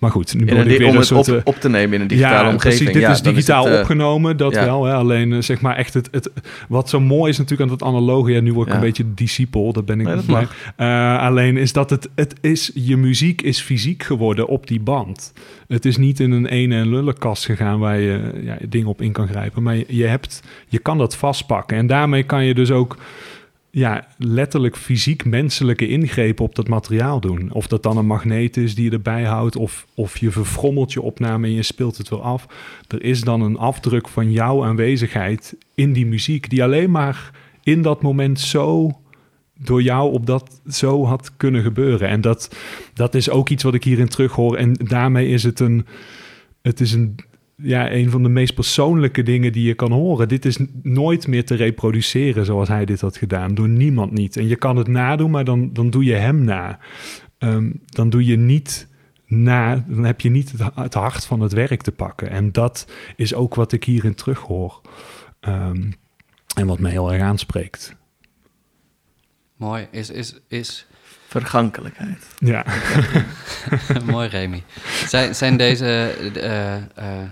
[0.00, 1.28] Maar goed, nu word een ik weer om het soort...
[1.28, 2.76] op, eh, op te nemen in een digitale ja, omgeving.
[2.76, 4.64] Precies, dit Ja, is digitaal het, eh, opgenomen, dat ja.
[4.64, 4.84] wel.
[4.84, 4.94] Hè?
[4.94, 6.30] Alleen eh, zeg maar echt het, het...
[6.68, 8.32] Wat zo mooi is natuurlijk aan het analoge...
[8.32, 11.18] Ja, nu word ik een beetje discipel, dat ben ik dat niet meer.
[11.18, 12.70] Alleen is dat het, het is...
[12.74, 15.32] Je muziek is fysiek geworden op die band.
[15.68, 17.78] Het is niet in een ene en lullenkast gegaan...
[17.78, 19.62] waar je ja, dingen op in kan grijpen.
[19.62, 21.76] Maar je, je, hebt, je kan dat vastpakken.
[21.76, 22.96] En daarmee kan je dus ook
[23.70, 27.52] ja, letterlijk fysiek menselijke ingrepen op dat materiaal doen.
[27.52, 31.02] Of dat dan een magneet is die je erbij houdt, of, of je verfrommelt je
[31.02, 32.46] opname en je speelt het weer af.
[32.88, 37.30] Er is dan een afdruk van jouw aanwezigheid in die muziek, die alleen maar
[37.62, 38.98] in dat moment zo
[39.58, 42.08] door jou op dat zo had kunnen gebeuren.
[42.08, 42.56] En dat,
[42.94, 44.56] dat is ook iets wat ik hierin terughoor.
[44.56, 45.86] En daarmee is het een,
[46.62, 47.16] het is een,
[47.62, 50.28] ja, een van de meest persoonlijke dingen die je kan horen.
[50.28, 53.54] Dit is nooit meer te reproduceren zoals hij dit had gedaan.
[53.54, 54.36] Door niemand niet.
[54.36, 56.78] En je kan het nadoen, maar dan, dan doe je hem na.
[57.38, 58.88] Ehm, dan doe je niet
[59.26, 62.30] na, dan heb je niet het, het, hart van het werk te pakken.
[62.30, 64.80] En dat is ook wat ik hierin terughoor.
[65.40, 65.92] Um,
[66.56, 67.96] en wat mij heel erg aanspreekt.
[69.56, 69.86] Mooi.
[69.90, 70.86] Is, is, is...
[71.26, 72.26] Vergankelijkheid.
[72.38, 72.64] Ja.
[74.10, 74.62] Mooi, Remy.
[75.06, 76.16] Zijn, zijn deze...
[76.36, 77.22] Uh, uh,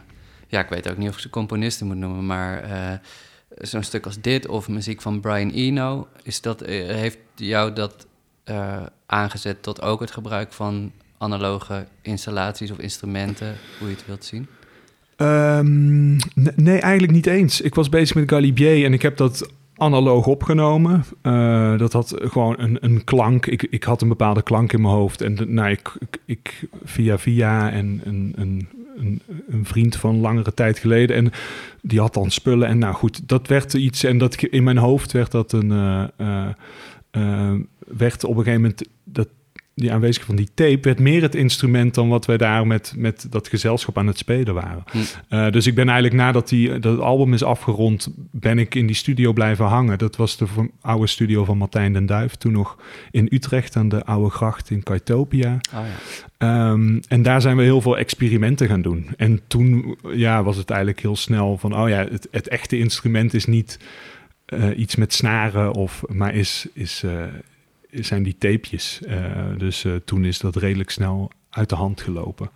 [0.49, 2.65] ja, ik weet ook niet of ik ze componisten moet noemen, maar...
[2.65, 2.93] Uh,
[3.59, 6.09] zo'n stuk als dit of muziek van Brian Eno...
[6.23, 8.07] Is dat, heeft jou dat
[9.07, 14.47] aangezet tot ook het gebruik van analoge installaties of instrumenten, hoe je het wilt zien?
[15.17, 16.17] Um,
[16.57, 17.61] nee, eigenlijk niet eens.
[17.61, 21.05] Ik was bezig met Galibier en ik heb dat analoog opgenomen.
[21.79, 23.47] Dat had gewoon een, een klank.
[23.47, 25.21] Ik, ik had een bepaalde klank in mijn hoofd.
[25.21, 25.93] En de, nou, ik,
[26.25, 31.17] ik, via via en een, een, een, een, vriend van langere tijd geleden.
[31.17, 31.31] En
[31.83, 32.69] die had dan spullen.
[32.69, 34.05] En nou goed, dat werd iets.
[34.05, 35.71] En dat in mijn hoofd werd dat een.
[35.71, 36.49] Uh,
[37.11, 38.89] uh, werd op een gegeven moment.
[39.05, 39.29] Dat,
[39.79, 43.27] die aanwezigheid van die tape werd meer het instrument dan wat wij daar met, met
[43.31, 44.85] dat gezelschap aan het spelen waren.
[44.91, 44.99] Hm.
[45.31, 48.97] Uh, dus ik ben eigenlijk nadat die, dat album is afgerond, ben ik in die
[48.97, 49.99] studio blijven hangen.
[49.99, 50.47] Dat was de
[50.81, 52.79] oude studio van Martijn den Duif, toen nog
[53.11, 55.61] in Utrecht aan de Oude Gracht in Kaitopia.
[55.75, 55.81] Oh,
[56.39, 56.71] ja.
[56.71, 59.07] um, en daar zijn we heel veel experimenten gaan doen.
[59.17, 63.35] En toen ja, was het eigenlijk heel snel van, oh ja, het, het echte instrument
[63.35, 63.79] is niet
[64.55, 67.23] uh, iets met snaren, of, maar is, is, uh,
[67.91, 69.01] zijn die tapejes.
[69.07, 72.51] Uh, dus uh, toen is dat redelijk snel uit de hand gelopen.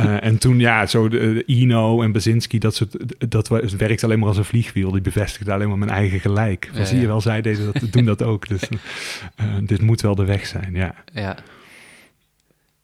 [0.00, 4.04] uh, en toen, ja, zo de, de Ino en Basinski, dat soort, dat het werkt
[4.04, 4.90] alleen maar als een vliegwiel.
[4.90, 6.68] Die bevestigde alleen maar mijn eigen gelijk.
[6.70, 8.48] Van, ja, zie je wel, zij deden dat, doen dat ook.
[8.48, 8.68] Dus
[9.70, 10.94] dit moet wel de weg zijn, ja.
[11.12, 11.36] Ja,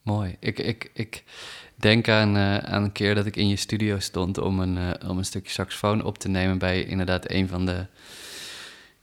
[0.02, 0.36] mooi.
[0.40, 1.24] Ik, ik, ik
[1.74, 5.24] denk aan, aan een keer dat ik in je studio stond om een, om een
[5.24, 7.86] stukje saxofoon op te nemen bij inderdaad een van de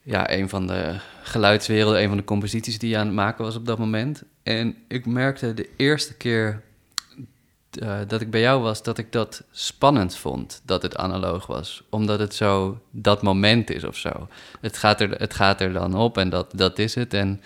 [0.08, 3.56] ja, een van de geluidswerelden, een van de composities die je aan het maken was
[3.56, 4.24] op dat moment.
[4.44, 6.62] En ik merkte de eerste keer
[7.82, 11.84] uh, dat ik bij jou was, dat ik dat spannend vond, dat het analoog was.
[11.90, 14.28] Omdat het zo dat moment is of zo.
[14.62, 17.14] Het gaat er, het gaat er dan op en dat, dat is het.
[17.14, 17.42] En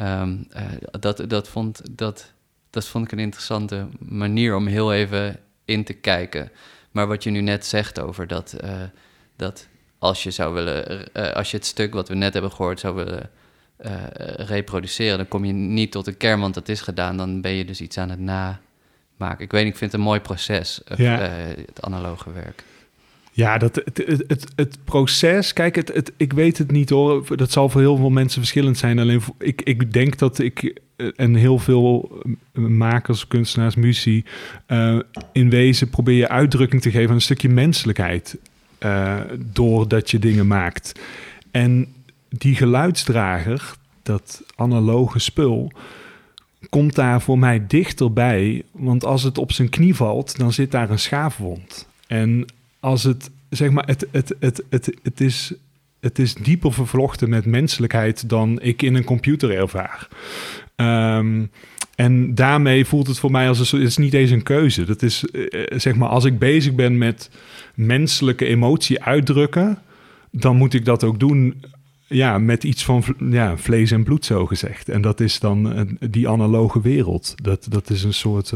[0.00, 0.62] um, uh,
[1.00, 2.32] dat, dat, vond, dat,
[2.70, 6.50] dat vond ik een interessante manier om heel even in te kijken.
[6.90, 8.70] Maar wat je nu net zegt over dat, uh,
[9.36, 9.66] dat
[10.04, 12.94] als je zou willen, uh, als je het stuk wat we net hebben gehoord zou
[12.94, 13.30] willen
[13.84, 13.92] uh,
[14.36, 17.16] reproduceren, dan kom je niet tot een kern, want dat is gedaan.
[17.16, 19.44] Dan ben je dus iets aan het namaken.
[19.44, 21.18] Ik weet ik vind het een mooi proces, ja.
[21.18, 22.64] het analoge werk.
[23.32, 27.36] Ja, dat, het, het, het, het, proces, kijk, het, het, ik weet het niet hoor.
[27.36, 28.98] Dat zal voor heel veel mensen verschillend zijn.
[28.98, 30.80] Alleen ik, ik denk dat ik
[31.16, 34.24] en heel veel makers, kunstenaars, muzici,
[34.68, 34.98] uh,
[35.32, 38.38] in wezen probeer je uitdrukking te geven aan een stukje menselijkheid
[38.84, 39.20] uh,
[39.52, 41.00] doordat je dingen maakt.
[41.50, 41.94] En
[42.28, 45.72] die geluidsdrager, dat analoge spul,
[46.68, 48.62] komt daar voor mij dichterbij.
[48.72, 51.88] Want als het op zijn knie valt, dan zit daar een schaafwond.
[52.06, 52.46] En
[52.80, 55.52] als het, zeg maar, het, het, het, het, het, is,
[56.00, 60.08] het is dieper vervlochten met menselijkheid dan ik in een computer ervaar.
[60.76, 61.50] Um,
[61.94, 64.84] en daarmee voelt het voor mij als het is niet eens een keuze.
[64.84, 67.30] Dat is eh, zeg maar als ik bezig ben met
[67.74, 69.78] menselijke emotie uitdrukken,
[70.30, 71.54] dan moet ik dat ook doen
[72.06, 74.88] ja, met iets van ja, vlees en bloed, zo gezegd.
[74.88, 77.34] En dat is dan die analoge wereld.
[77.42, 78.52] Dat, dat is een soort.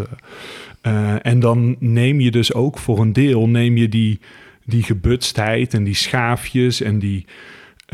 [0.82, 4.20] Uh, en dan neem je dus ook voor een deel neem je die,
[4.64, 7.24] die gebutstheid en die schaafjes en die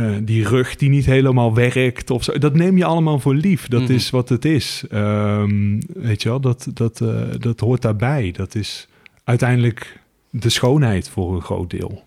[0.01, 2.39] uh, die rug die niet helemaal werkt of zo.
[2.39, 3.69] Dat neem je allemaal voor lief.
[3.69, 3.95] Dat mm -hmm.
[3.95, 4.85] is wat het is.
[4.93, 7.03] Um, weet je wel, dat, dat,
[7.39, 8.31] dat hoort daarbij.
[8.31, 8.89] Dat is
[9.25, 10.01] uiteindelijk
[10.41, 12.03] de schoonheid voor een groot deel.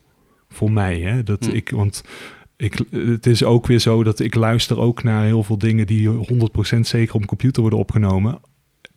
[0.49, 1.23] Voor mij, hè.
[1.23, 1.53] Dat mm.
[1.53, 2.03] ik, want
[2.55, 6.09] ik, het is ook weer zo dat ik luister ook naar heel veel dingen die
[6.75, 8.39] 100% zeker op computer worden opgenomen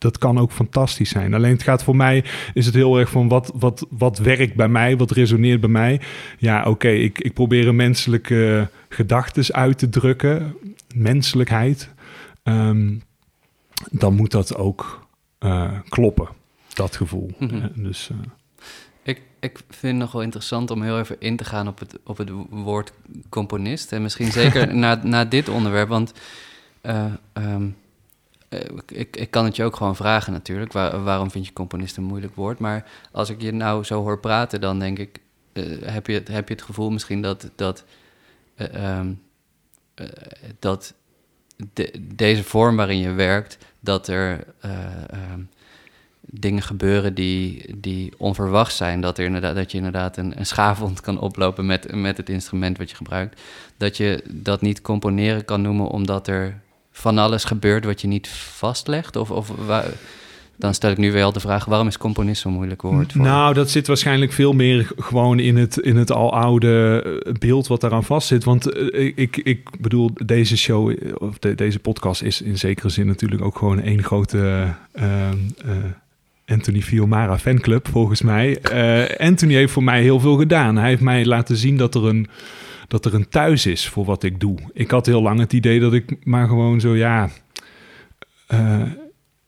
[0.00, 1.34] dat kan ook fantastisch zijn.
[1.34, 4.68] Alleen het gaat voor mij, is het heel erg van wat, wat, wat werkt bij
[4.68, 6.00] mij, wat resoneert bij mij.
[6.38, 10.56] Ja, oké, okay, ik, ik probeer een menselijke gedachtes uit te drukken,
[10.94, 11.90] menselijkheid.
[12.42, 13.02] Um,
[13.90, 15.08] dan moet dat ook
[15.40, 16.28] uh, kloppen,
[16.72, 17.30] dat gevoel.
[17.38, 17.70] Mm -hmm.
[17.74, 18.18] dus, uh,
[19.40, 22.16] ik, vind het nog wel interessant om heel even in te gaan op het, op
[22.16, 22.92] het woord
[23.28, 23.92] componist.
[23.92, 26.12] En misschien zeker na, na dit onderwerp, want...
[26.82, 27.76] Uh, um,
[28.48, 30.72] uh, ik, ik kan het je ook gewoon vragen natuurlijk.
[30.72, 32.58] Waar, waarom vind je componist een moeilijk woord?
[32.58, 35.20] Maar als ik je nou zo hoor praten, dan denk ik...
[35.52, 37.50] Uh, heb, je, heb je het gevoel misschien dat...
[37.56, 37.84] dat,
[38.56, 39.22] uh, um,
[40.58, 40.94] dat
[41.72, 45.40] de- deze vorm waarin je werkt, dat er eh, ehm,
[46.32, 49.00] dingen gebeuren die, die onverwacht zijn.
[49.00, 52.78] Dat, er inderdaad, dat je inderdaad een, een schaafwond kan oplopen met, met het instrument
[52.78, 53.40] wat je gebruikt.
[53.76, 56.60] Dat je dat niet componeren kan noemen omdat er
[56.92, 59.16] van alles gebeurt wat je niet vastlegt?
[59.16, 59.84] Of, of wa-
[60.56, 63.20] dan stel ik nu wel de vraag, waarom is componist zo'n moeilijk woord voor?
[63.22, 67.80] Nou, dat zit waarschijnlijk veel meer gewoon in het, in het aloude eh, beeld wat
[67.80, 68.44] daaraan vastzit.
[68.44, 72.88] Want eh, ik, ik bedoel, deze show, eh, of de- deze podcast is in zekere
[72.88, 74.74] zin natuurlijk ook gewoon één grote
[76.50, 78.58] Anthony Fiumara fanclub, volgens mij.
[78.58, 80.76] Eh, Anthony heeft voor mij heel veel gedaan.
[80.76, 82.26] Hij heeft mij laten zien dat er een
[82.88, 84.58] dat er een thuis is voor wat ik doe.
[84.72, 87.30] Ik had heel lang het idee dat ik maar gewoon zo, ja,
[88.46, 88.82] eh,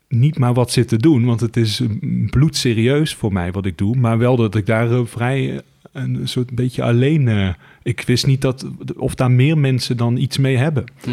[0.08, 1.82] niet maar wat zit te doen, want het is
[2.30, 5.60] bloedserieus voor mij wat ik doe, maar wel dat ik daar eh, vrij
[5.92, 7.54] een soort beetje alleen.
[7.82, 10.84] ik wist niet dat of daar meer mensen dan iets mee hebben.
[11.02, 11.10] Hm.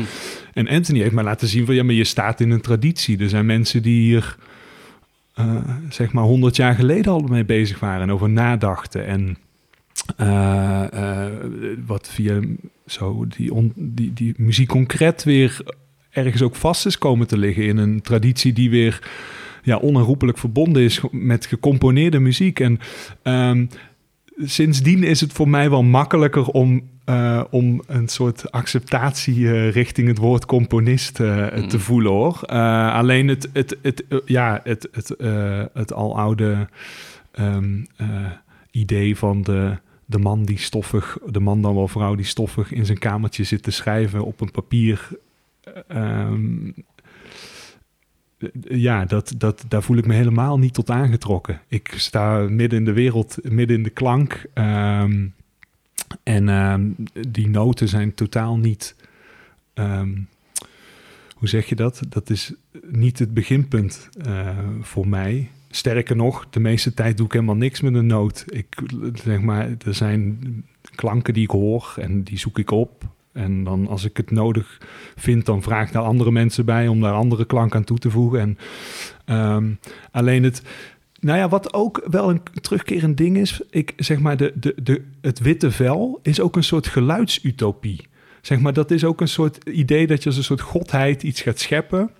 [0.53, 3.19] En Anthony heeft mij laten zien van ja, maar je staat in een traditie.
[3.19, 4.37] Er zijn mensen die hier
[5.33, 5.55] eh,
[5.89, 9.37] zeg maar honderd jaar geleden al mee bezig waren en over nadachten en
[10.17, 11.33] eh, eh,
[11.85, 12.39] wat via
[12.85, 15.61] zo die, on, die, die muziek concreet weer
[16.09, 19.09] ergens ook vast is komen te liggen in een traditie die weer
[19.63, 22.59] ja, onherroepelijk verbonden is met gecomponeerde muziek.
[22.59, 22.79] En
[23.21, 23.65] ehm,
[24.43, 30.07] sindsdien is het voor mij wel makkelijker om, eh, om een soort acceptatie eh, richting
[30.07, 31.67] het woord componist eh, Mm.
[31.67, 32.45] te voelen hoor.
[32.91, 35.13] Alleen het, het, het, ja, het, het,
[35.73, 36.67] het aloude
[37.31, 38.07] ehm, eh,
[38.71, 42.85] idee van de, de man die stoffig, de man dan wel vrouw die stoffig in
[42.85, 45.07] zijn kamertje zit te schrijven op een papier.
[45.87, 46.71] ehm,
[48.61, 51.61] ja, dat, dat, daar voel ik me helemaal niet tot aangetrokken.
[51.67, 54.45] Ik sta midden in de wereld, midden in de klank.
[54.53, 55.27] ehm,
[56.23, 56.89] en ehm,
[57.27, 58.95] die noten zijn totaal niet.
[59.73, 60.17] ehm,
[61.35, 62.01] hoe zeg je dat?
[62.09, 62.53] Dat is
[62.87, 65.49] niet het beginpunt eh, voor mij.
[65.69, 68.45] Sterker nog, de meeste tijd doe ik helemaal niks met een noot.
[68.47, 68.75] Ik
[69.13, 70.39] zeg maar, er zijn
[70.95, 73.03] klanken die ik hoor en die zoek ik op.
[73.33, 74.77] En dan als ik het nodig
[75.15, 78.09] vind, dan vraag ik daar andere mensen bij om daar andere klank aan toe te
[78.09, 78.39] voegen.
[78.39, 78.57] En
[79.25, 79.71] ehm,
[80.11, 80.61] alleen het,
[81.19, 85.03] nou ja, wat ook wel een terugkerend ding is, ik zeg maar, de, de, de,
[85.21, 88.07] het witte vel is ook een soort geluidsutopie.
[88.41, 91.41] Zeg maar, dat is ook een soort idee dat je als een soort godheid iets
[91.41, 92.11] gaat scheppen.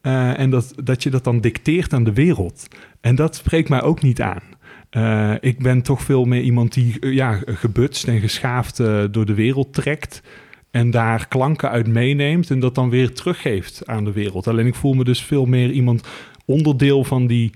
[0.00, 2.68] eh, en dat, dat je dat dan dicteert aan de wereld.
[3.00, 4.42] En dat spreekt mij ook niet aan.
[4.90, 8.76] Eh, ik ben toch veel meer iemand die eh, ja, gebutst en geschaafd
[9.10, 10.22] door de wereld trekt.
[10.72, 14.46] En daar klanken uit meeneemt en dat dan weer teruggeeft aan de wereld.
[14.46, 16.08] Alleen ik voel me dus veel meer iemand
[16.44, 17.52] onderdeel van, die,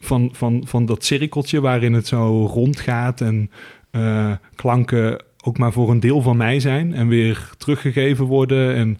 [0.00, 3.20] van, van, van dat cirkeltje waarin het zo rondgaat.
[3.20, 3.50] En
[3.90, 8.74] eh, klanken ook maar voor een deel van mij zijn en weer teruggegeven worden.
[8.74, 8.98] En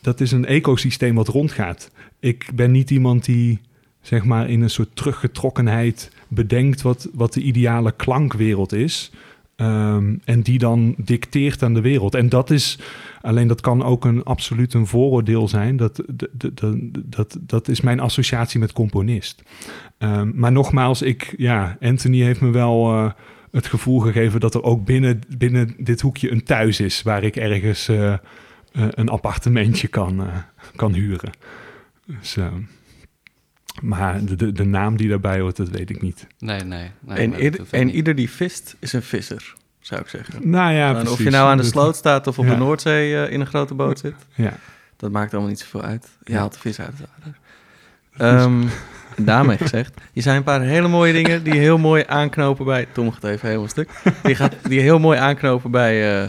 [0.00, 1.90] dat is een ecosysteem wat rondgaat.
[2.20, 3.60] Ik ben niet iemand die
[4.00, 9.12] zeg maar in een soort teruggetrokkenheid bedenkt wat, wat de ideale klankwereld is.
[9.56, 12.14] Ehm, en die dan dicteert aan de wereld.
[12.14, 12.78] En dat is,
[13.20, 15.76] alleen dat kan ook een absoluut een vooroordeel zijn.
[15.76, 19.42] Dat, dat, dat, dat, dat is mijn associatie met componist.
[19.98, 23.10] Ehm, maar nogmaals, ik, ja, Anthony heeft me wel eh,
[23.50, 27.36] het gevoel gegeven dat er ook binnen, binnen dit hoekje een thuis is waar ik
[27.36, 28.18] ergens eh, eh,
[28.72, 30.26] een appartementje kan,
[30.76, 31.30] kan huren.
[32.06, 32.60] Dus, ehm,
[33.82, 36.26] maar de, de, de naam die daarbij hoort, dat weet ik niet.
[36.38, 36.90] Nee, nee.
[37.00, 37.94] nee en, ieder- en niet.
[37.94, 40.50] ieder die vist is een visser, zou ik zeggen.
[40.50, 41.24] Nou ja, En of precies.
[41.24, 42.50] je nou aan de sloot staat of op Ja.
[42.50, 44.52] de Noordzee eh, in een grote boot zit, Ja.
[44.96, 46.08] dat maakt allemaal niet zoveel uit.
[46.24, 46.38] Je Ja.
[46.38, 47.38] haalt de vis uit het water.
[48.16, 48.62] Ehm,
[49.26, 52.86] daarmee gezegd, je zijn een paar hele mooie dingen die heel mooi aanknopen bij...
[52.92, 53.90] Tom gaat even helemaal stuk.
[54.22, 56.28] Die, gaat, die heel mooi aanknopen bij, eh,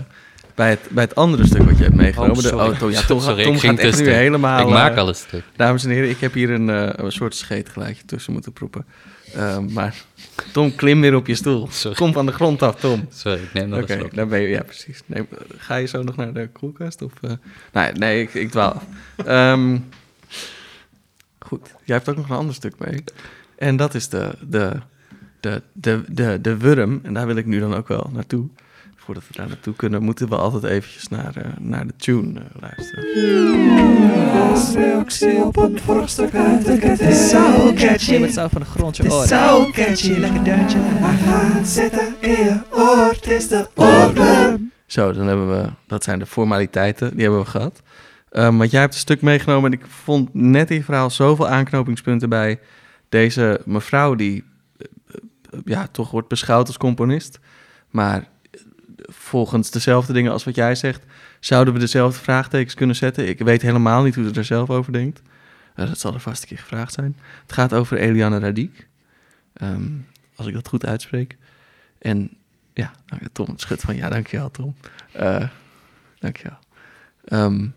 [0.56, 2.36] bij, het, bij het andere stuk wat je hebt meegenomen.
[2.36, 2.92] Oh, de auto.
[2.92, 4.68] Ja, Tom, Sorry, Tom ik ging gaat echt nu helemaal...
[4.68, 5.44] ik maak eh, al een stuk.
[5.56, 8.86] Dames en heren, ik heb hier een, eh, een soort scheetgeluidje tussen moeten proepen.
[9.34, 9.96] Ehm, maar
[10.52, 11.68] Tom, klim weer op je stoel.
[11.72, 11.98] Sorry.
[11.98, 13.08] Kom van de grond af, Tom.
[13.10, 14.16] Sorry, ik neem nog een slok.
[14.16, 15.02] dan ben je, ja precies.
[15.06, 15.28] Nee,
[15.58, 17.02] ga je zo nog naar de koelkast?
[17.02, 17.32] Of, eh?
[17.74, 18.84] nee, nee, ik, ik dwaal af.
[19.26, 19.78] Ehm,
[21.40, 23.04] goed, jij hebt ook nog een ander stuk mee.
[23.58, 24.72] En dat is de, de,
[25.40, 27.00] de, de, de, de wurm.
[27.04, 28.48] En daar wil ik nu dan ook wel naartoe.
[29.06, 32.46] Voordat we daar naartoe kunnen, moeten we altijd eventjes naar, eh, naar de tune eh,
[32.62, 33.04] luisteren.
[36.90, 38.18] Het is zo catchy.
[38.18, 39.22] Met zo van de grond je oor.
[39.22, 40.12] Het is zo catchy.
[40.12, 40.78] Lekker deuntje.
[41.02, 43.10] Maar ga het zitten in je oor.
[43.12, 44.72] Het is de oorworm.
[44.86, 47.82] Zo, dan hebben we, dat zijn de formaliteiten, die hebben we gehad.
[48.30, 51.48] Ehm, want jij hebt een stuk meegenomen en ik vond net in je verhaal zoveel
[51.48, 52.60] aanknopingspunten bij
[53.10, 54.44] deze mevrouw die
[54.78, 57.40] eh, ja, toch wordt beschouwd als componist.
[57.90, 58.34] Maar
[59.18, 61.04] volgens dezelfde dingen als wat jij zegt,
[61.40, 63.28] zouden we dezelfde vraagtekens kunnen zetten?
[63.28, 65.22] Ik weet helemaal niet hoe ze er zelf over denkt.
[65.76, 67.18] Eh, dat zal er vast een keer gevraagd zijn.
[67.42, 68.88] Het gaat over Eliane Radiek.
[69.54, 69.92] Ehm,
[70.36, 71.38] als ik dat goed uitspreek.
[71.98, 72.30] En
[72.74, 74.76] ja, nou, Tom schudt van ja, dankjewel Tom.
[75.16, 75.48] Uh,
[76.20, 76.58] dankjewel.
[77.30, 77.74] Um,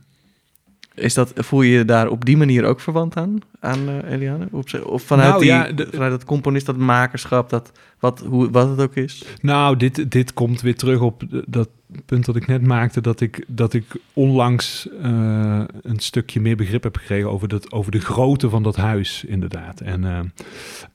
[0.99, 4.49] is dat, voel je je daar op die manier ook verwant aan, aan uh, Eliane?
[4.51, 8.51] Of, of vanuit, Nou, die, ja, de- vanuit dat componist, dat makerschap, dat, wat, hoe,
[8.51, 9.24] wat het ook is?
[9.40, 11.68] Nou, dit, dit komt weer terug op dat
[12.07, 16.82] punt dat ik net maakte, dat ik, dat ik onlangs eh, een stukje meer begrip
[16.82, 19.80] heb gekregen over, dat, over de grootte van dat huis, inderdaad.
[19.80, 20.20] En eh,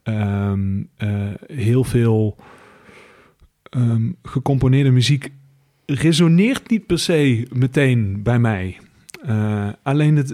[0.04, 2.38] ehm, eh, heel veel
[3.70, 5.30] ehm, gecomponeerde muziek
[5.86, 8.78] resoneert niet per se meteen bij mij.
[9.28, 10.28] Eh, alleen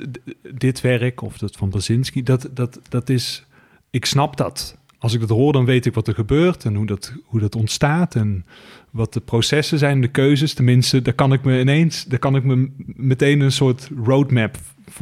[0.53, 3.45] dit werk, of dat van Brzezinski, dat, dat, dat is...
[3.89, 4.77] Ik snap dat.
[4.97, 7.55] Als ik dat hoor, dan weet ik wat er gebeurt en hoe dat, hoe dat
[7.55, 8.45] ontstaat en
[8.89, 10.53] wat de processen zijn, de keuzes.
[10.53, 14.57] Tenminste, daar kan ik me ineens, daar kan ik me meteen een soort roadmap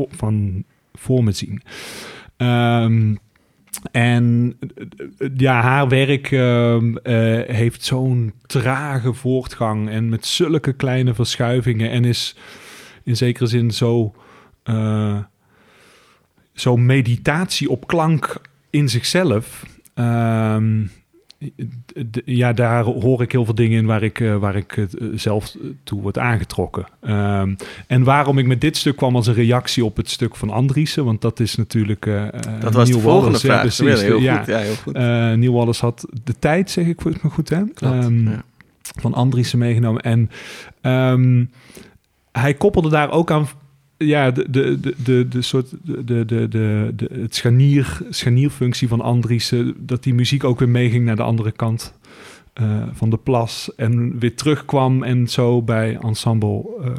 [0.10, 0.64] van
[0.94, 1.62] voor me zien.
[2.38, 3.16] Ehm,
[3.92, 4.58] en
[5.38, 12.06] ja, haar werk ehm, eh, heeft zo'n trage voortgang en met zulke kleine verschuivingen en
[12.06, 12.36] is
[13.08, 14.14] in zekere zin zo,
[14.64, 15.18] eh,
[16.54, 19.66] zo meditatie op klank in zichzelf.
[19.94, 20.86] Ehm,
[22.12, 24.86] d- ja, daar hoor ik heel veel dingen in waar ik, eh, waar ik eh,
[25.16, 26.86] zelf toe word aangetrokken.
[27.02, 27.56] Ehm,
[27.88, 31.06] en waarom ik met dit stuk kwam als een reactie op het stuk van Andriessen,
[31.06, 32.06] want dat is natuurlijk...
[32.60, 33.62] Dat was de Neil volgende Wallace, ja, vraag.
[33.62, 34.02] precies.
[34.02, 34.24] heel goed.
[34.24, 34.94] Ja, heel goed.
[35.38, 37.58] Neil Wallace had de tijd, zeg ik volgens mij goed, hè?
[37.74, 38.44] Klopt, Ehm, ja.
[39.00, 40.02] Van Andriessen meegenomen.
[40.02, 40.30] En
[42.40, 43.48] hij koppelde daar ook aan
[43.98, 46.48] ja, de, de, de, de, de soort de, de, de,
[46.96, 51.52] de, het scharnier, scharnierfunctie van Andriessen, dat die muziek ook weer meeging naar de andere
[51.52, 51.94] kant
[52.54, 56.92] eh, van de plas en weer terugkwam en zo bij ensemble eh,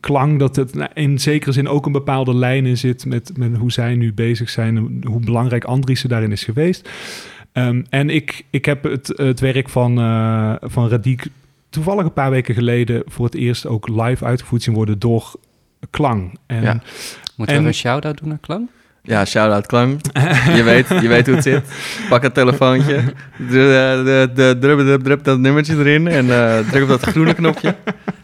[0.00, 3.56] klang dat het nou, in zekere zin ook een bepaalde lijn in zit met, met
[3.56, 6.90] hoe zij nu bezig zijn hoe belangrijk Andriessen daarin is geweest.
[7.52, 11.26] Ehm, en ik, ik heb het, het werk van, eh van Radiek
[11.76, 15.32] toevallig een paar weken geleden voor het eerst ook live uitgevoerd zien worden door
[15.90, 16.38] klang.
[16.46, 16.80] En Ja.
[17.36, 18.68] Moeten En- we een shout-out doen naar Klang?
[19.02, 20.00] Ja, shout-out Klang.
[20.56, 21.62] Je weet, je weet hoe het zit.
[22.08, 23.02] Pak het telefoontje.
[23.38, 23.44] De,
[24.04, 26.06] de, de, drup, drup, drup dat nummertje erin.
[26.08, 27.74] En eh, druk op dat groene knopje.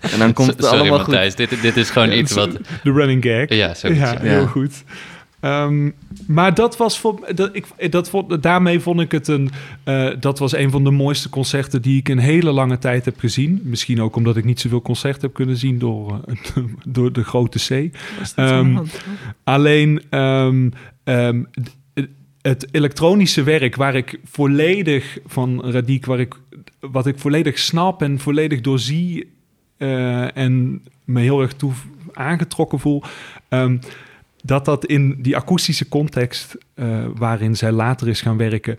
[0.00, 1.06] En dan komt het Sorry, allemaal goed.
[1.06, 2.50] Matthijs, dit, dit is gewoon Ja, iets zo- wat...
[2.82, 3.48] de running gag.
[3.48, 4.18] Ja, zoiets, ja, ja.
[4.20, 4.46] heel Ja.
[4.46, 4.84] goed.
[5.42, 5.90] Ehm,
[6.26, 9.50] maar dat was voor, dat, ik, dat vond, daarmee vond ik het een.
[9.84, 13.18] eh, dat was een van de mooiste concerten die ik in hele lange tijd heb
[13.18, 13.60] gezien.
[13.64, 16.34] Misschien ook omdat ik niet zoveel concerten heb kunnen zien door, eh,
[16.86, 17.96] door de grote C.
[18.36, 18.78] Ehm?
[19.44, 20.68] Alleen ehm,
[21.94, 22.06] d-
[22.42, 26.34] het elektronische werk waar ik volledig van Radiek, waar ik,
[26.80, 29.32] wat ik volledig snap en volledig doorzie
[29.76, 31.72] eh, en me heel erg toe
[32.12, 33.02] aangetrokken voel,
[34.42, 38.76] dat dat in die akoestische context eh, waarin zij later is gaan werken,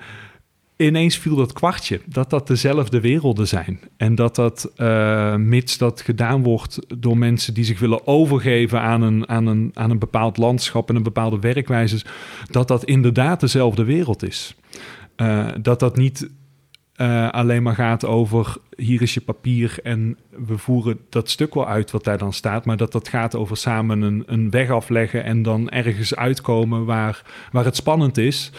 [0.78, 2.01] ineens viel dat kwartje.
[2.05, 3.80] Dat dat dezelfde werelden zijn.
[3.97, 9.01] En dat dat, eh, mits dat gedaan wordt door mensen die zich willen overgeven aan
[9.01, 12.05] een, aan, een, aan een bepaald landschap en een bepaalde werkwijzes,
[12.51, 14.55] dat dat inderdaad dezelfde wereld is.
[15.16, 16.30] Eh, dat dat niet
[17.32, 21.91] alleen maar gaat over hier is je papier en we voeren dat stuk wel uit
[21.91, 25.41] wat daar dan staat, maar dat dat gaat over samen een, een weg afleggen en
[25.41, 27.21] dan ergens uitkomen waar,
[27.51, 28.51] waar het spannend is.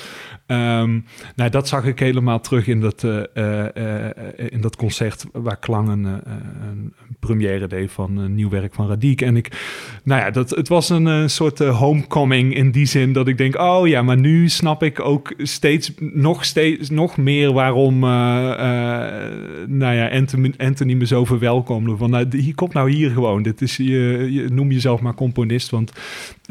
[0.46, 0.98] Ehm,
[1.36, 4.12] nou, dat zag ik helemaal terug in dat, eh, eh, eh,
[4.48, 9.20] in dat concert waar Klang een, een première deed van een nieuw werk van Radiek.
[9.20, 9.50] En ik,
[10.02, 13.88] nou ja, dat, het was een soort homecoming in die zin dat ik denk, oh
[13.88, 20.54] ja, maar nu snap ik ook steeds, nog steeds, nog meer waarom, nou ja, Anthony,
[20.56, 21.96] Anthony me zo verwelkomde.
[21.96, 23.42] Van, nou, hier komt nou hier gewoon.
[23.42, 25.92] Dit is, je, je noem jezelf maar componist, want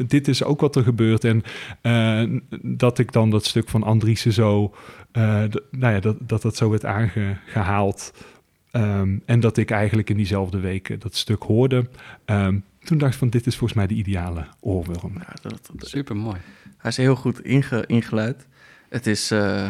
[0.06, 1.24] dit is ook wat er gebeurt.
[1.24, 1.42] En
[1.80, 2.22] eh,
[2.62, 4.74] dat ik dan dat stuk van Andriessen zo,
[5.12, 5.22] eh,
[5.70, 8.12] nou ja, dat, dat dat zo werd aangehaald.
[8.70, 11.88] Ehm, en dat ik eigenlijk in diezelfde weken dat stuk hoorde.
[12.24, 15.12] Ehm, toen dacht ik van, dit is volgens mij de ideale oorworm.
[15.14, 16.36] Ja, dat, dat- Super mooi.
[16.78, 18.46] hij is heel goed inge, ingeluid.
[18.88, 19.68] Het is eh,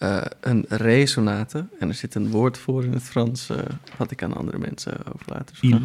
[0.00, 1.64] eh, een resonate.
[1.78, 3.48] En er zit een woord voor in het Frans.
[3.50, 3.58] eh,
[3.96, 5.48] wat ik aan andere mensen overlaat.
[5.48, 5.80] Dus Il.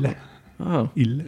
[0.58, 1.22] Oh, Il.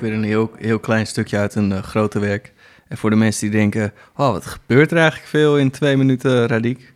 [0.00, 2.52] ook weer een heel, heel klein stukje uit een uh, grote werk.
[2.88, 6.46] En voor de mensen die denken, oh, wat gebeurt er eigenlijk veel in twee minuten
[6.46, 6.92] Radiek?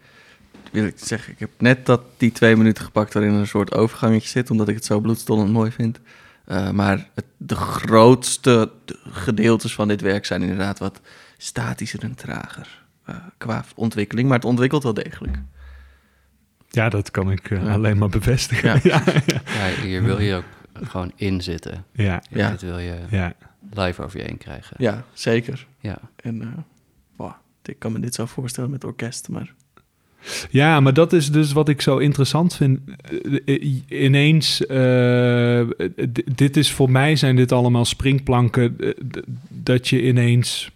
[0.71, 4.29] Wil ik zeggen, ik heb net dat die twee minuten gepakt waarin een soort overgangetje
[4.29, 6.01] zit, omdat ik het zo bloedstollend mooi vind.
[6.49, 8.71] Uh, maar het, de grootste
[9.11, 11.01] gedeeltes van dit werk zijn inderdaad wat
[11.37, 15.37] statischer en trager uh, qua ontwikkeling, maar het ontwikkelt wel degelijk.
[16.71, 17.73] Ja, dat kan ik uh, ja.
[17.73, 18.81] alleen maar bevestigen.
[18.83, 19.03] Ja.
[19.07, 19.83] ja, ja.
[19.83, 20.45] hier wil je ook
[20.83, 21.85] gewoon in zitten.
[21.93, 22.22] Ja.
[22.31, 22.51] ja.
[22.51, 23.35] Dit wil je ja.
[23.70, 24.77] live over je heen krijgen.
[24.79, 25.66] Ja, zeker.
[25.81, 25.99] Ja.
[26.16, 26.49] En uh,
[27.16, 27.33] wow,
[27.64, 29.55] ik kan me dit zo voorstellen met orkest, maar...
[30.51, 32.81] Ja, maar dat is dus wat ik zo interessant vind.
[33.89, 35.68] Ineens, uh,
[36.35, 38.77] dit is voor mij zijn dit allemaal springplanken.
[39.49, 40.70] Dat je ineens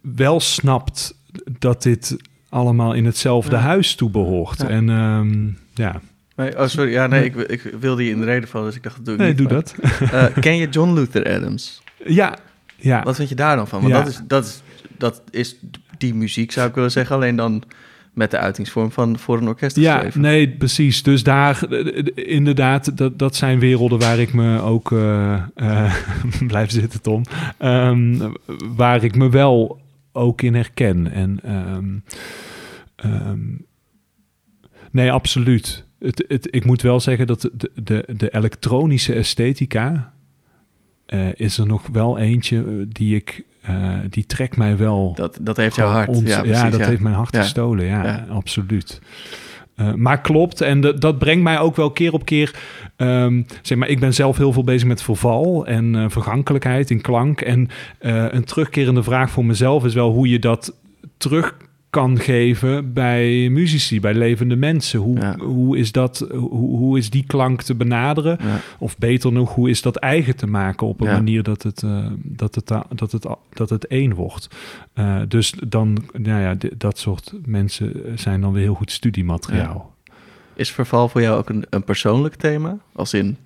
[0.00, 1.14] wel snapt
[1.58, 2.16] dat dit
[2.48, 3.62] allemaal in hetzelfde ja.
[3.62, 4.58] huis toe behoort.
[4.58, 4.68] Ja.
[4.68, 6.00] En um, ja.
[6.38, 6.90] Nee, oh, sorry.
[6.90, 9.14] Ja, nee, ik, ik wilde je in de reden vallen, dus ik dacht, dat doe
[9.14, 9.38] ik nee, niet.
[9.38, 9.74] doe dat.
[10.02, 11.82] Uh, ken je John Luther Adams?
[12.04, 12.38] Ja,
[12.76, 13.02] ja.
[13.02, 13.80] Wat vind je daar dan van?
[13.80, 13.98] Want Ja.
[14.02, 14.62] dat, is, dat, is,
[14.98, 15.56] dat is
[15.98, 17.16] die muziek, zou ik willen zeggen.
[17.16, 17.62] Alleen dan
[18.12, 20.20] met de uitingsvorm van voor een orkest Ja, geschreven.
[20.20, 21.02] nee, precies.
[21.02, 25.94] Dus daar, eh, eh, inderdaad, dat, dat zijn werelden waar ik me ook eh eh,
[26.46, 27.22] blijf zitten, Tom.
[27.58, 28.30] Ehm,
[28.76, 29.80] waar ik me wel
[30.12, 31.12] ook in herken.
[31.12, 31.98] En ehm,
[32.96, 33.40] ehm,
[34.90, 35.86] nee, absoluut.
[35.98, 40.12] Het, het, ik moet wel zeggen dat de, de, de elektronische esthetica
[41.06, 45.12] eh, is er nog wel eentje eh, die ik, eh, die trekt mij wel.
[45.14, 46.08] Dat, dat heeft jouw hart.
[46.08, 46.86] Ons- ja, precies, dat ja.
[46.86, 47.42] heeft mijn hart Ja.
[47.42, 47.84] gestolen.
[47.84, 49.00] Ja, absoluut.
[49.96, 52.54] Maar klopt, en de- dat brengt mij ook wel keer op keer.
[52.96, 57.40] ehm, zeg maar, ik ben zelf heel veel bezig met verval en vergankelijkheid in klank.
[57.40, 57.68] En
[58.30, 60.74] een terugkerende vraag voor mezelf is wel hoe je dat
[61.16, 61.56] terug
[61.90, 65.00] kan geven bij muzici, bij levende mensen.
[65.00, 65.36] Hoe, Ja.
[65.38, 68.38] hoe, is, dat, hoe, hoe is die klank te benaderen?
[68.42, 68.60] Ja.
[68.78, 71.12] Of beter nog, hoe is dat eigen te maken op een Ja.
[71.12, 74.48] manier dat het, eh, dat, het, da- dat, het, dat het één wordt.
[74.92, 79.94] Eh, dus dan, nou ja, dat soort mensen zijn dan weer heel goed studiemateriaal.
[80.54, 82.78] Is verval voor jou ook een, een persoonlijk thema?
[82.92, 83.36] Als in,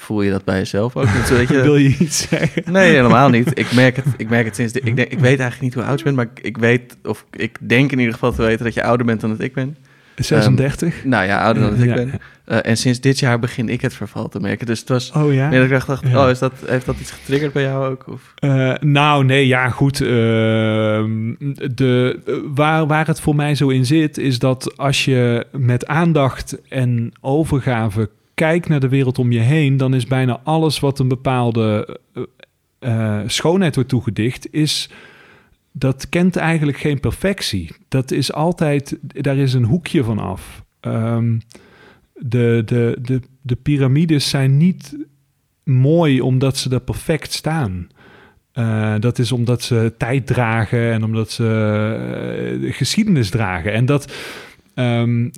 [0.00, 1.04] voel je dat bij jezelf ook?
[1.04, 2.72] Niet je- Wil je iets zeggen?
[2.72, 3.58] Nee, helemaal niet.
[3.58, 4.72] Ik merk het, ik merk het sinds...
[4.72, 6.96] De, ik, denk, ik weet eigenlijk niet hoe oud je bent, maar ik, weet...
[7.04, 9.52] Of ik denk in ieder geval te weten dat je ouder bent dan dat ik
[9.54, 9.76] ben.
[10.16, 11.04] 36?
[11.04, 11.94] Nou ja, ouder dan dat ik Ja.
[11.94, 12.12] ben.
[12.44, 14.66] Eh, en sinds dit jaar begin ik het verval te merken.
[14.66, 15.12] Dus het was...
[15.12, 15.48] oh ja?
[15.48, 16.24] Nee, dat ik dacht, dacht, Ja.
[16.24, 18.04] oh, is dat, heeft dat iets getriggerd bij jou ook?
[18.08, 18.32] Of?
[18.34, 20.00] Eh, nou, nee, ja, goed.
[20.00, 21.34] ehm,
[21.74, 22.18] de,
[22.54, 27.12] waar, waar het voor mij zo in zit, is dat als je met aandacht en
[27.20, 28.10] overgave
[28.40, 32.22] kijkt naar de wereld om je heen, dan is bijna alles wat een bepaalde eh,
[32.78, 34.90] eh, schoonheid wordt toegedicht, is.
[35.72, 37.70] Dat kent eigenlijk geen perfectie.
[37.88, 40.64] Dat is altijd, daar is een hoekje van af.
[40.80, 41.38] Ehm,
[42.14, 44.96] de, de, de, de piramides zijn niet
[45.64, 47.88] mooi omdat ze er perfect staan.
[48.52, 53.72] Eh, dat is omdat ze tijd dragen en omdat ze geschiedenis dragen.
[53.72, 54.12] En dat,
[54.74, 55.28] ehm,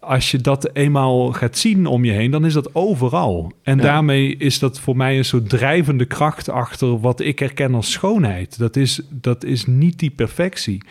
[0.00, 3.52] als je dat eenmaal gaat zien om je heen, dan is dat overal.
[3.62, 3.82] En Ja.
[3.82, 8.58] daarmee is dat voor mij een soort drijvende kracht achter wat ik herken als schoonheid.
[8.58, 10.82] Dat is, dat is niet die perfectie,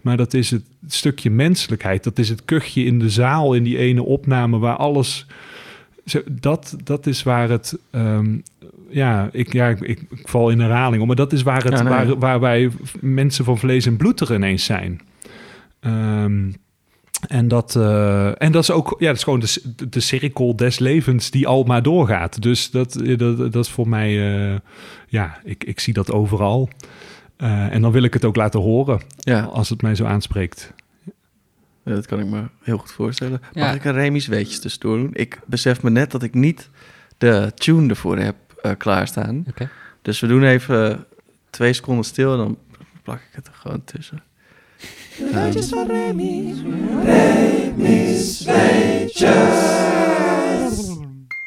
[0.00, 2.04] maar dat is het stukje menselijkheid.
[2.04, 5.26] Dat is het kuchje in de zaal in die ene opname waar alles.
[6.04, 7.78] Zo, dat, dat is waar het.
[7.90, 8.36] ehm,
[8.88, 11.82] ja, ik, ja ik, ik, ik val in herhaling, maar dat is waar, het, Ja,
[11.82, 11.92] nee.
[11.92, 12.70] waar, waar wij
[13.00, 15.00] mensen van vlees en bloed er ineens zijn.
[15.80, 16.50] Ehm,
[17.28, 20.78] en, dat, eh, en dat is ook, ja, dat is gewoon de, de cirkel des
[20.78, 22.42] levens die al maar doorgaat.
[22.42, 24.08] Dus dat, eh, dat, dat is voor mij,
[24.52, 24.58] eh,
[25.08, 26.68] ja, ik, ik zie dat overal.
[27.36, 30.72] Eh, en dan wil ik het ook laten horen Ja, als het mij zo aanspreekt.
[31.84, 33.40] Ja, dat kan ik me heel goed voorstellen.
[33.52, 33.72] Mag Ja.
[33.72, 35.10] ik een Remy's weetjes tussendoor doen?
[35.12, 36.70] Ik besef me net dat ik niet
[37.18, 38.36] de tune ervoor heb
[38.78, 39.44] klaarstaan.
[39.48, 39.68] Oké.
[40.02, 41.04] Dus we doen even
[41.50, 42.58] twee seconden stil en dan
[43.02, 44.22] plak ik het er gewoon tussen.
[45.18, 46.54] Weetjes van Remy.
[47.04, 49.32] Remy's weetjes.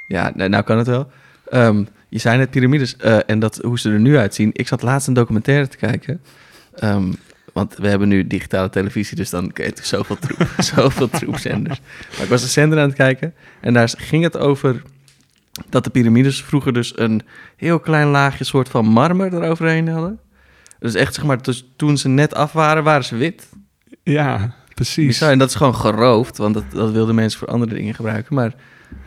[0.08, 1.12] Ja, nou, kan het wel.
[1.50, 4.50] Ehm, je zei net piramides eh, en dat, hoe ze er nu uitzien.
[4.54, 6.22] Ik zat laatst een documentaire te kijken.
[6.76, 7.12] Ehm,
[7.54, 11.82] want we hebben nu digitale televisie, dus dan krijg je zoveel troep, zoveel troepzenders.
[12.12, 14.82] Maar ik was een zender aan het kijken en daar ging het over
[15.70, 17.22] dat de piramides vroeger dus een
[17.56, 20.20] heel klein laagje soort van marmer eroverheen hadden.
[20.80, 23.50] Dus echt zeg maar, dus toen ze net af waren, waren ze wit.
[24.04, 25.08] Ja, precies.
[25.08, 25.32] Bizar.
[25.32, 28.36] En dat is gewoon geroofd, want dat, dat wilden mensen voor andere dingen gebruiken.
[28.36, 28.56] Maar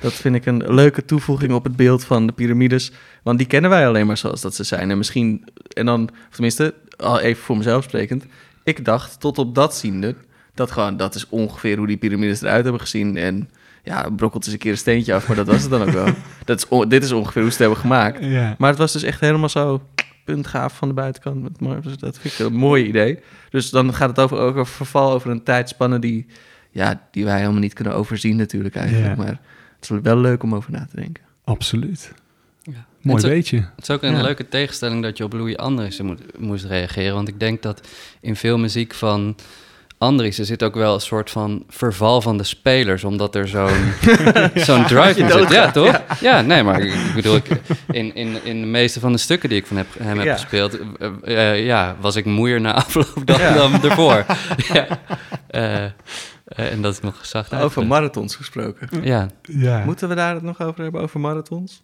[0.01, 2.93] dat vind ik een leuke toevoeging op het beeld van de piramides.
[3.23, 4.91] Want die kennen wij alleen maar zoals dat ze zijn.
[4.91, 8.25] En misschien, en dan, of tenminste, al even voor mezelf sprekend.
[8.65, 10.15] Ik dacht tot op dat ziende,
[10.55, 13.17] dat gewoon, dat is ongeveer hoe die piramides eruit hebben gezien.
[13.17, 13.51] En
[13.85, 16.09] ja, brokkelt eens een keer een steentje af, maar dat was het dan ook wel.
[16.45, 18.25] Dat is, dit is ongeveer hoe ze het hebben gemaakt.
[18.25, 18.55] Ja.
[18.59, 19.83] Maar het was dus echt helemaal zo
[20.25, 21.43] puntgaaf van de buitenkant.
[21.43, 23.19] Met mooi, dus dat vind ik een mooi idee.
[23.51, 26.27] Dus dan gaat het over, ook over verval over een tijdspanne die,
[26.71, 29.17] ja, die wij helemaal niet kunnen overzien natuurlijk eigenlijk.
[29.17, 29.41] Maar
[29.81, 31.23] het is wel leuk om over na te denken.
[31.45, 32.13] Absoluut.
[32.63, 32.87] Ja.
[33.03, 33.57] Mooi zo- beetje.
[33.57, 34.23] Het is ook een Ja.
[34.23, 37.15] leuke tegenstelling dat je op Louis moet, moest reageren.
[37.15, 37.89] Want ik denk dat
[38.21, 39.37] in veel muziek van
[40.01, 43.05] Andriessen zit ook wel een soort van verval van de spelers.
[43.05, 43.69] Omdat er zo'n
[44.67, 45.51] zo'n drive in zit.
[45.51, 46.03] Ja, toch?
[46.21, 46.41] Ja.
[46.41, 47.49] nee, maar ik bedoel, ik,
[47.91, 50.33] in, in, in de meeste van de stukken die ik van heb, hem heb Ja.
[50.33, 50.79] gespeeld...
[50.99, 53.55] eh, eh, ja, was ik moeier na afloop dan, Ja.
[53.55, 54.25] dan ervoor.
[54.73, 54.87] ja.
[55.47, 55.93] Eh, eh,
[56.73, 58.89] en dat is nog zacht Over marathons gesproken.
[59.03, 59.85] Ja, Ja.
[59.85, 61.83] Moeten we daar het nog over hebben, over marathons?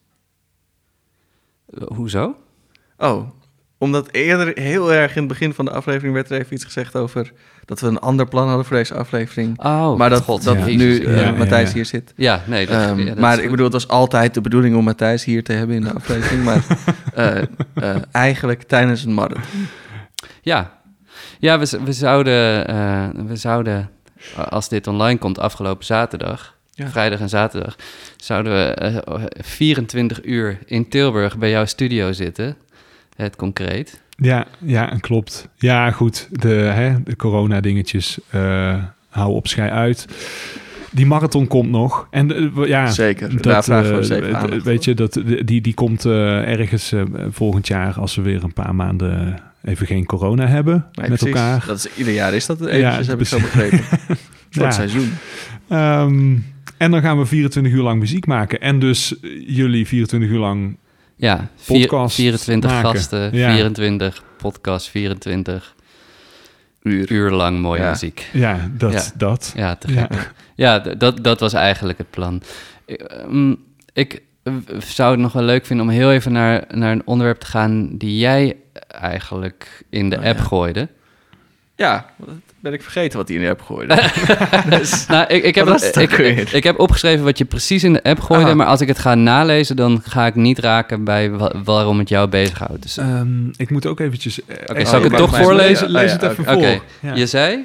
[1.87, 2.37] Hoezo?
[2.99, 3.29] Oh,
[3.79, 6.97] omdat eerder heel erg in het begin van de aflevering werd er even iets gezegd
[6.97, 7.33] over
[7.64, 9.59] dat we een ander plan hadden voor deze aflevering.
[9.64, 10.64] Oh, maar dat, God, dat ja.
[10.66, 11.74] nu eh, ja, Matthijs ja.
[11.74, 12.12] hier zit.
[12.16, 12.66] Ja, nee.
[12.66, 15.53] Dat, Ehm, dat maar ik bedoel, het was altijd de bedoeling om Matthijs hier te
[15.53, 16.45] hebben in de aflevering.
[16.45, 16.64] maar
[17.14, 17.43] eh,
[17.74, 19.66] eh, eigenlijk tijdens een marathon.
[20.43, 20.79] Ja,
[21.39, 23.91] ja we, we, zouden, we zouden,
[24.49, 26.89] als dit online komt, afgelopen zaterdag, Ja.
[26.89, 27.77] vrijdag en zaterdag,
[28.16, 32.57] zouden we eh, 24 uur in Tilburg bij jouw studio zitten.
[33.17, 34.01] Het concreet.
[34.17, 35.49] Ja, ja, klopt.
[35.57, 36.29] Ja, goed.
[36.33, 38.19] De, hè, de corona-dingetjes.
[38.31, 40.07] eh hou op schij uit.
[40.91, 42.07] Die marathon komt nog.
[42.11, 46.05] En eh, we- ja, Zeker, daar vragen we eh, Weet je, dat, die, die komt
[46.05, 50.75] eh, ergens eh, volgend jaar als we weer een paar maanden even geen corona hebben
[50.75, 51.27] Nee, met precies.
[51.27, 51.64] elkaar.
[51.67, 53.55] Dat is, ieder jaar is dat eventjes, Ja, heb ik zo precies.
[53.55, 53.79] begrepen.
[54.51, 54.64] Voor Ja.
[54.64, 55.11] het seizoen.
[55.69, 56.37] Ehm,
[56.77, 58.61] en dan gaan we 24 uur lang muziek maken.
[58.61, 59.14] En dus
[59.47, 60.77] jullie 24 uur lang
[61.17, 62.91] Ja, vier- Podcast 24 maken.
[62.91, 63.53] gasten, Ja.
[63.55, 65.75] 24 podcast, 24
[66.83, 67.12] Uur.
[67.12, 67.91] uur lang mooie Ja.
[67.91, 68.29] muziek.
[68.33, 68.93] Ja, dat.
[68.93, 69.03] Ja.
[69.17, 69.53] dat.
[69.57, 70.07] Ja, te Ja.
[70.11, 70.33] gek.
[70.55, 72.43] Ja, d- dat, dat was eigenlijk het plan.
[72.87, 73.55] Ik, ehm,
[73.93, 74.23] ik
[74.79, 77.97] zou het nog wel leuk vinden om heel even naar, naar een onderwerp te gaan
[77.97, 78.57] die jij
[78.89, 80.45] eigenlijk in de Oh, app ja.
[80.45, 80.89] gooide.
[81.77, 82.07] Ja,
[82.71, 83.95] ben ik vergeten wat hij in de app gooide.
[85.09, 88.51] Nou, ik, ik, heb, het ik, heb opgeschreven wat je precies in de app gooide,
[88.51, 88.57] Ah.
[88.57, 92.09] maar als ik het ga nalezen, dan ga ik niet raken bij wa- waarom het
[92.09, 92.83] jou bezighoudt.
[92.83, 94.45] Dus, Ehm, ik moet ook eventjes...
[94.45, 95.91] eh, Oké, eh, zal ik het toch voorlezen?
[95.91, 96.81] Lees, lees Oh, ja, het even voor.
[97.11, 97.14] Ja.
[97.14, 97.64] Je zei,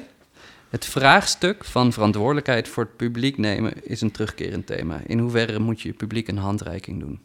[0.70, 5.00] het vraagstuk van verantwoordelijkheid voor het publiek nemen is een terugkerend thema.
[5.06, 7.20] In hoeverre moet je je publiek een handreiking doen?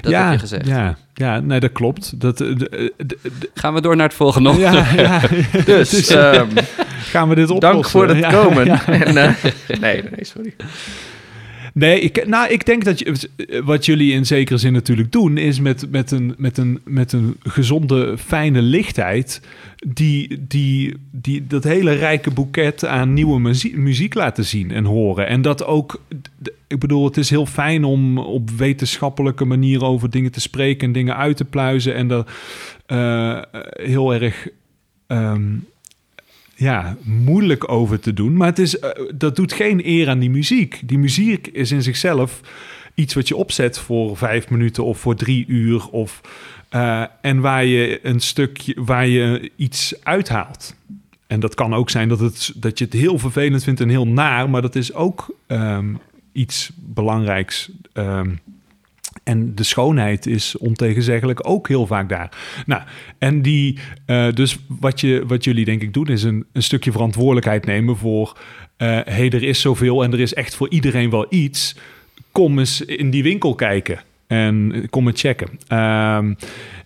[0.00, 0.66] Dat ja, heb je gezegd.
[0.66, 2.20] Ja, ja, nee, dat klopt.
[2.20, 5.20] Dat, eh, de- de- de- de- Gaan we door naar het volgende ja, ja,
[5.64, 6.46] Dus Dus, ehm,
[7.10, 7.72] gaan we dit oplossen?
[7.72, 8.66] dank voor het komen.
[8.86, 9.34] En, eh,
[9.80, 10.54] nee, nee, sorry.
[11.78, 13.28] Nee, ik, nou, ik denk dat je,
[13.64, 17.36] wat jullie in zekere zin natuurlijk doen, is met, met, een, met, een, met een
[17.42, 19.40] gezonde, fijne lichtheid,
[19.86, 23.40] die, die, die dat hele rijke boeket aan nieuwe
[23.74, 25.26] muziek, laten zien en horen.
[25.26, 26.00] En dat ook,
[26.66, 30.92] ik bedoel, het is heel fijn om op wetenschappelijke manier over dingen te spreken en
[30.92, 32.24] dingen uit te pluizen en er
[32.86, 34.48] eh, heel erg.
[35.06, 35.50] ehm,
[36.58, 38.36] ja, moeilijk over te doen.
[38.36, 40.80] Maar het is, eh, dat doet geen eer aan die muziek.
[40.84, 42.40] Die muziek is in zichzelf
[42.94, 45.88] iets wat je opzet voor vijf minuten of voor drie uur.
[45.88, 46.20] Of,
[46.68, 50.74] eh, en waar je een stukje, waar je iets uithaalt.
[51.26, 54.08] En dat kan ook zijn dat, het, dat je het heel vervelend vindt en heel
[54.08, 54.50] naar.
[54.50, 55.94] Maar dat is ook ehm,
[56.32, 57.70] iets belangrijks.
[57.92, 58.30] Ehm,
[59.28, 62.30] en de schoonheid is ontegenzeggelijk ook heel vaak daar.
[62.66, 62.82] Nou,
[63.18, 66.92] en die, eh, dus wat, je, wat jullie denk ik doen, is een, een stukje
[66.92, 68.38] verantwoordelijkheid nemen voor.
[68.76, 71.76] eh hey, er is zoveel en er is echt voor iedereen wel iets.
[72.32, 75.48] Kom eens in die winkel kijken en kom eens checken.
[75.68, 76.34] Ehm,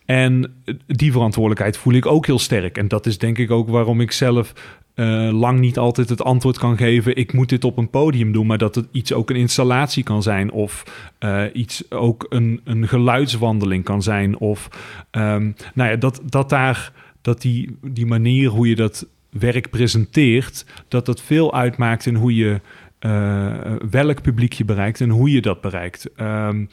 [0.05, 0.55] en
[0.87, 2.79] die verantwoordelijkheid voel ik ook heel sterk.
[2.79, 4.53] En dat is denk ik ook waarom ik zelf
[4.95, 7.17] eh, lang niet altijd het antwoord kan geven.
[7.17, 10.23] Ik moet dit op een podium doen, maar dat het iets ook een installatie kan
[10.23, 10.51] zijn.
[10.51, 10.85] Of
[11.19, 14.39] eh, iets ook een, een geluidswandeling kan zijn.
[14.39, 14.69] Of
[15.11, 20.67] ehm, nou ja, dat, dat daar dat die, die manier hoe je dat werk presenteert,
[20.89, 22.61] dat dat veel uitmaakt in hoe je
[22.99, 26.11] eh, welk publiek je bereikt en hoe je dat bereikt.
[26.17, 26.65] Ehm,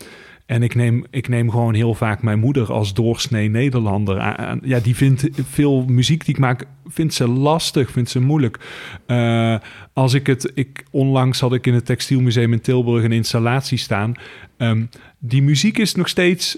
[0.49, 4.59] en ik neem, ik neem gewoon heel vaak mijn moeder als doorsnee Nederlander aan.
[4.63, 8.59] Ja, die vindt veel muziek die ik maak, vindt ze lastig, vindt ze moeilijk.
[9.05, 9.55] Eh,
[9.93, 14.13] als ik het, ik, onlangs had ik in het Textielmuseum in Tilburg een installatie staan.
[14.57, 14.85] Ehm,
[15.19, 16.57] die muziek is nog steeds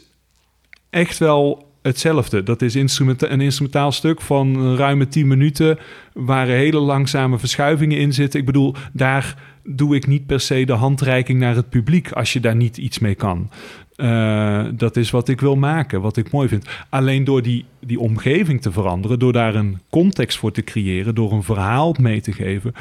[0.90, 2.44] echt wel hetzelfde.
[2.44, 5.80] Dat is instrumenta een instrumentaal stuk van ruime 10 minuten,
[6.14, 8.40] waar hele langzame verschuivingen in zitten.
[8.40, 12.40] Ik bedoel, daar doe ik niet per se de handreiking naar het publiek als je
[12.40, 13.50] daar niet iets mee kan.
[13.96, 16.68] Eh, dat is wat ik wil maken, wat ik mooi vind.
[16.90, 21.32] Alleen door die, die omgeving te veranderen, door daar een context voor te creëren, door
[21.32, 22.74] een verhaal mee te geven,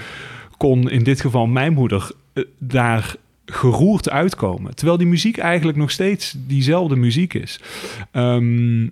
[0.56, 3.14] kon in dit geval mijn moeder eh, daar
[3.46, 4.74] geroerd uitkomen.
[4.74, 7.60] Terwijl die muziek eigenlijk nog steeds diezelfde muziek is.
[8.10, 8.86] Ehm,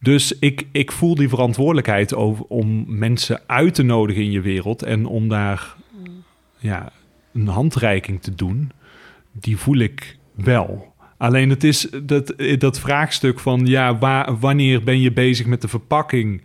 [0.00, 4.82] dus ik, ik voel die verantwoordelijkheid over, om mensen uit te nodigen in je wereld
[4.82, 5.76] en om daar
[6.62, 6.92] ja,
[7.32, 8.70] een handreiking te doen.
[9.32, 10.94] Die voel ik wel.
[11.16, 15.68] Alleen het is dat, dat vraagstuk van ja, waar, wanneer ben je bezig met de
[15.68, 16.42] verpakking?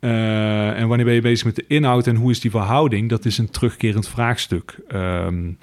[0.00, 3.08] Uh, en wanneer ben je bezig met de inhoud en hoe is die verhouding?
[3.08, 4.78] Dat is een terugkerend vraagstuk.
[4.94, 5.58] Um,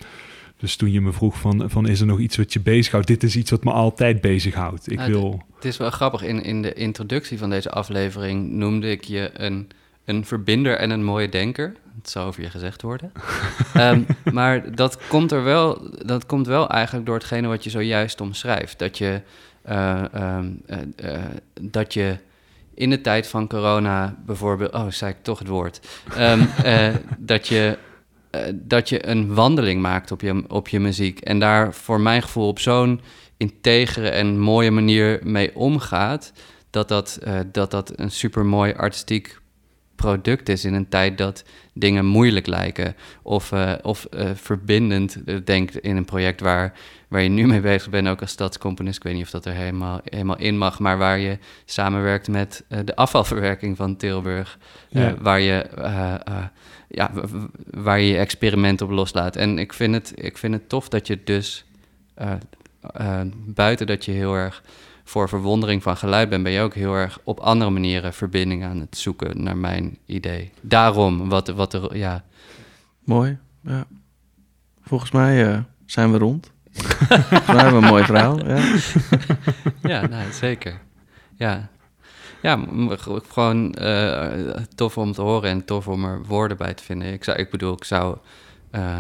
[0.58, 3.08] dus toen je me vroeg van, van is er nog iets wat je bezighoudt?
[3.08, 4.92] Dit is iets wat me altijd bezighoudt.
[4.92, 5.44] Ik Nou, wil...
[5.56, 9.70] Het is wel grappig, in, in de introductie van deze aflevering noemde ik je een,
[10.10, 11.74] een verbinder en een mooie denker.
[11.96, 13.12] Het zou over je gezegd worden.
[13.74, 14.02] Ehm,
[14.34, 18.80] maar dat komt er wel, dat komt wel eigenlijk door hetgene wat je zojuist omschrijft.
[18.80, 19.22] Dat je,
[19.62, 21.24] eh, ehm, eh, eh,
[21.62, 22.18] dat je
[22.74, 25.80] in de tijd van corona bijvoorbeeld, oh, zei ik toch het woord,
[26.16, 27.78] Ehm, eh, dat je
[28.54, 31.20] dat je een wandeling maakt op je, op je muziek.
[31.20, 33.02] En daar voor mijn gevoel op zo'n
[33.38, 36.32] integere en mooie manier mee omgaat.
[36.70, 37.20] Dat dat,
[37.52, 39.40] dat, dat een super mooi artistiek
[40.00, 41.44] product is in een tijd dat
[41.74, 42.96] dingen moeilijk lijken.
[43.22, 46.74] Of, eh, of eh, verbindend eh, denkt in een project waar,
[47.08, 48.98] waar je nu mee bezig bent, ook als stadscomponist.
[48.98, 52.64] Ik weet niet of dat er helemaal, helemaal in mag, maar waar je samenwerkt met
[52.86, 54.58] de afvalverwerking van Tilburg.
[54.90, 55.16] Ja.
[55.22, 55.66] waar je
[56.88, 57.12] ja,
[57.72, 59.36] waar je je experiment op loslaat.
[59.36, 61.66] En ik vind het, ik vind het tof dat je dus
[63.46, 64.64] buiten dat je heel erg
[65.10, 68.80] voor verwondering van geluid bent, ben je ook heel erg op andere manieren verbinding aan
[68.80, 70.52] het zoeken, naar mijn idee.
[70.62, 72.24] Daarom, wat, wat er, ja,
[73.10, 73.38] Mooi.
[73.62, 73.86] Ja.
[74.82, 76.52] Volgens mij eh, zijn we rond.
[76.74, 78.46] Volgens mij hebben we een mooi verhaal.
[78.46, 78.76] Ja.
[79.82, 80.80] ja nou, zeker.
[81.36, 81.70] Ja,
[82.42, 82.66] ja
[83.30, 87.14] gewoon eh, tof om te horen en tof om er woorden bij te vinden.
[87.14, 88.18] Ik, zou, ik bedoel, ik zou,
[88.72, 89.00] eh,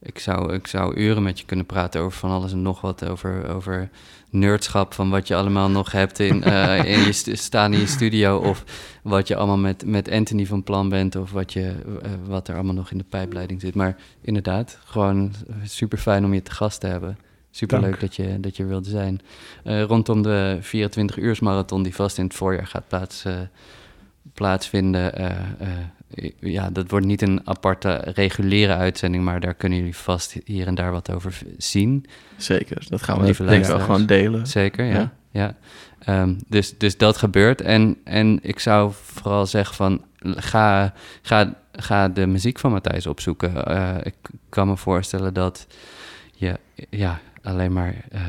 [0.00, 3.08] ik, zou, ik zou uren met je kunnen praten over van alles en nog wat.
[3.08, 3.90] Over, over
[4.30, 7.86] nerdschap, van wat je allemaal nog hebt in, eh, in je st- staan in je
[7.86, 8.38] studio.
[8.38, 8.64] Of
[9.02, 11.16] wat je allemaal met, met Anthony van plan bent.
[11.16, 13.74] Of wat, je, eh, wat er allemaal nog in de pijpleiding zit.
[13.74, 15.32] Maar inderdaad, gewoon
[15.64, 17.18] super fijn om je te gast te hebben.
[17.50, 19.20] Super leuk dat je, dat je wilde zijn.
[19.64, 23.34] Eh, rondom de 24-uursmarathon die vast in het voorjaar gaat plaats, eh,
[24.34, 25.12] plaatsvinden.
[26.38, 30.74] Ja, dat wordt niet een aparte reguliere uitzending, maar daar kunnen jullie vast hier en
[30.74, 32.06] daar wat over zien.
[32.36, 32.86] Zeker.
[32.88, 34.46] Dat gaan we Lieve denk wel gewoon delen.
[34.46, 34.92] Zeker, ja.
[34.94, 35.12] Ja.
[35.30, 35.56] ja.
[35.98, 37.60] Ehm, dus, dus dat gebeurt.
[37.60, 40.92] En, en ik zou vooral zeggen van ga,
[41.22, 43.66] ga, ga de muziek van Matthijs opzoeken.
[43.66, 44.14] Eh, ik
[44.48, 45.66] kan me voorstellen dat
[46.34, 46.58] je
[46.90, 48.20] ja, alleen maar eh,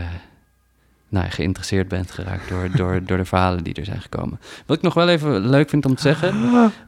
[1.11, 4.39] nou, geïnteresseerd bent geraakt door, door, door de verhalen die er zijn gekomen.
[4.65, 6.33] Wat ik nog wel even leuk vind om te zeggen.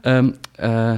[0.02, 0.92] ehm, eh,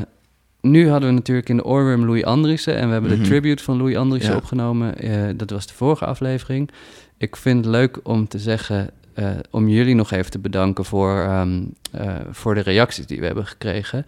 [0.60, 3.20] nu hadden we natuurlijk in de oorworm Louis Andriessen en we hebben Mhm.
[3.22, 4.38] de tribute van Louis Andriessen Ja.
[4.38, 4.98] opgenomen.
[4.98, 6.70] Eh, dat was de vorige aflevering.
[7.18, 11.20] Ik vind het leuk om te zeggen, eh, om jullie nog even te bedanken voor,
[11.20, 11.62] ehm,
[11.92, 14.06] eh, voor de reacties die we hebben gekregen.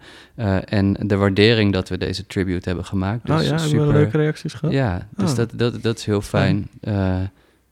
[0.65, 3.25] en de waardering dat we deze tribute hebben gemaakt.
[3.25, 4.73] Dus oh ja, hebben super, we leuke reacties gehad?
[4.75, 5.35] Ja, dus Oh.
[5.37, 6.67] dat, dat, dat is heel fijn.
[6.81, 7.17] Eh,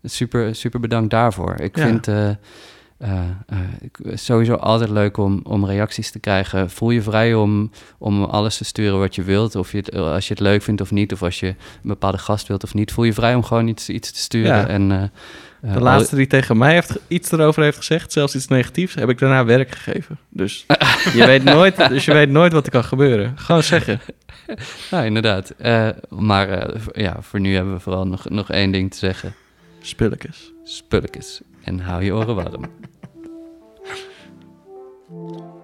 [0.03, 1.55] super, super bedankt daarvoor.
[1.59, 1.83] Ik Ja.
[1.85, 2.07] vind
[3.81, 6.69] ik- sowieso altijd leuk om, om reacties te krijgen.
[6.69, 9.55] Voel je vrij om, om alles te sturen wat je wilt.
[9.55, 11.13] Of je als je het leuk vindt of niet.
[11.13, 12.91] Of als je een bepaalde gast wilt of niet.
[12.91, 14.55] Voel je vrij om gewoon iets, iets te sturen.
[14.57, 14.67] Ja.
[14.67, 15.11] En,
[15.61, 19.19] De laatste die tegen mij heeft, iets erover heeft gezegd, zelfs iets negatiefs, heb ik
[19.19, 20.17] daarna werk gegeven.
[20.29, 20.65] Dus
[21.17, 23.33] je weet nooit, dus je weet nooit wat er kan gebeuren.
[23.35, 23.99] Gewoon zeggen.
[24.91, 25.53] Nou, inderdaad.
[26.09, 29.33] Maar ja, voor nu hebben we vooral nog, nog één ding te zeggen.
[29.87, 30.53] Spulletjes.
[30.63, 31.41] Spulletjes.
[31.63, 32.63] En hou je oren warm.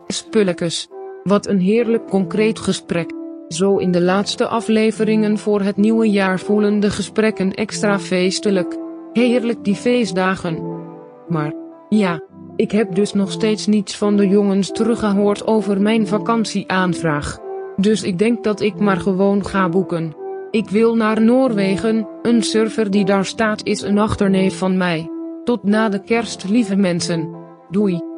[0.08, 0.88] Spulletjes.
[1.24, 3.12] Wat een heerlijk concreet gesprek.
[3.48, 8.78] Zo in de laatste afleveringen voor het nieuwe jaar voelen de gesprekken extra feestelijk.
[9.14, 10.82] Heerlijk die feestdagen.
[11.28, 11.54] Maar,
[11.90, 12.22] ja,
[12.56, 17.40] ik heb dus nog steeds niets van de jongens teruggehoord over mijn vakantieaanvraag.
[17.76, 20.23] Dus ik denk dat ik maar gewoon ga boeken.
[20.54, 25.10] Ik wil naar Noorwegen, een server die daar staat is een achterneef van mij.
[25.44, 27.36] Tot na de kerst lieve mensen.
[27.70, 28.13] Doei.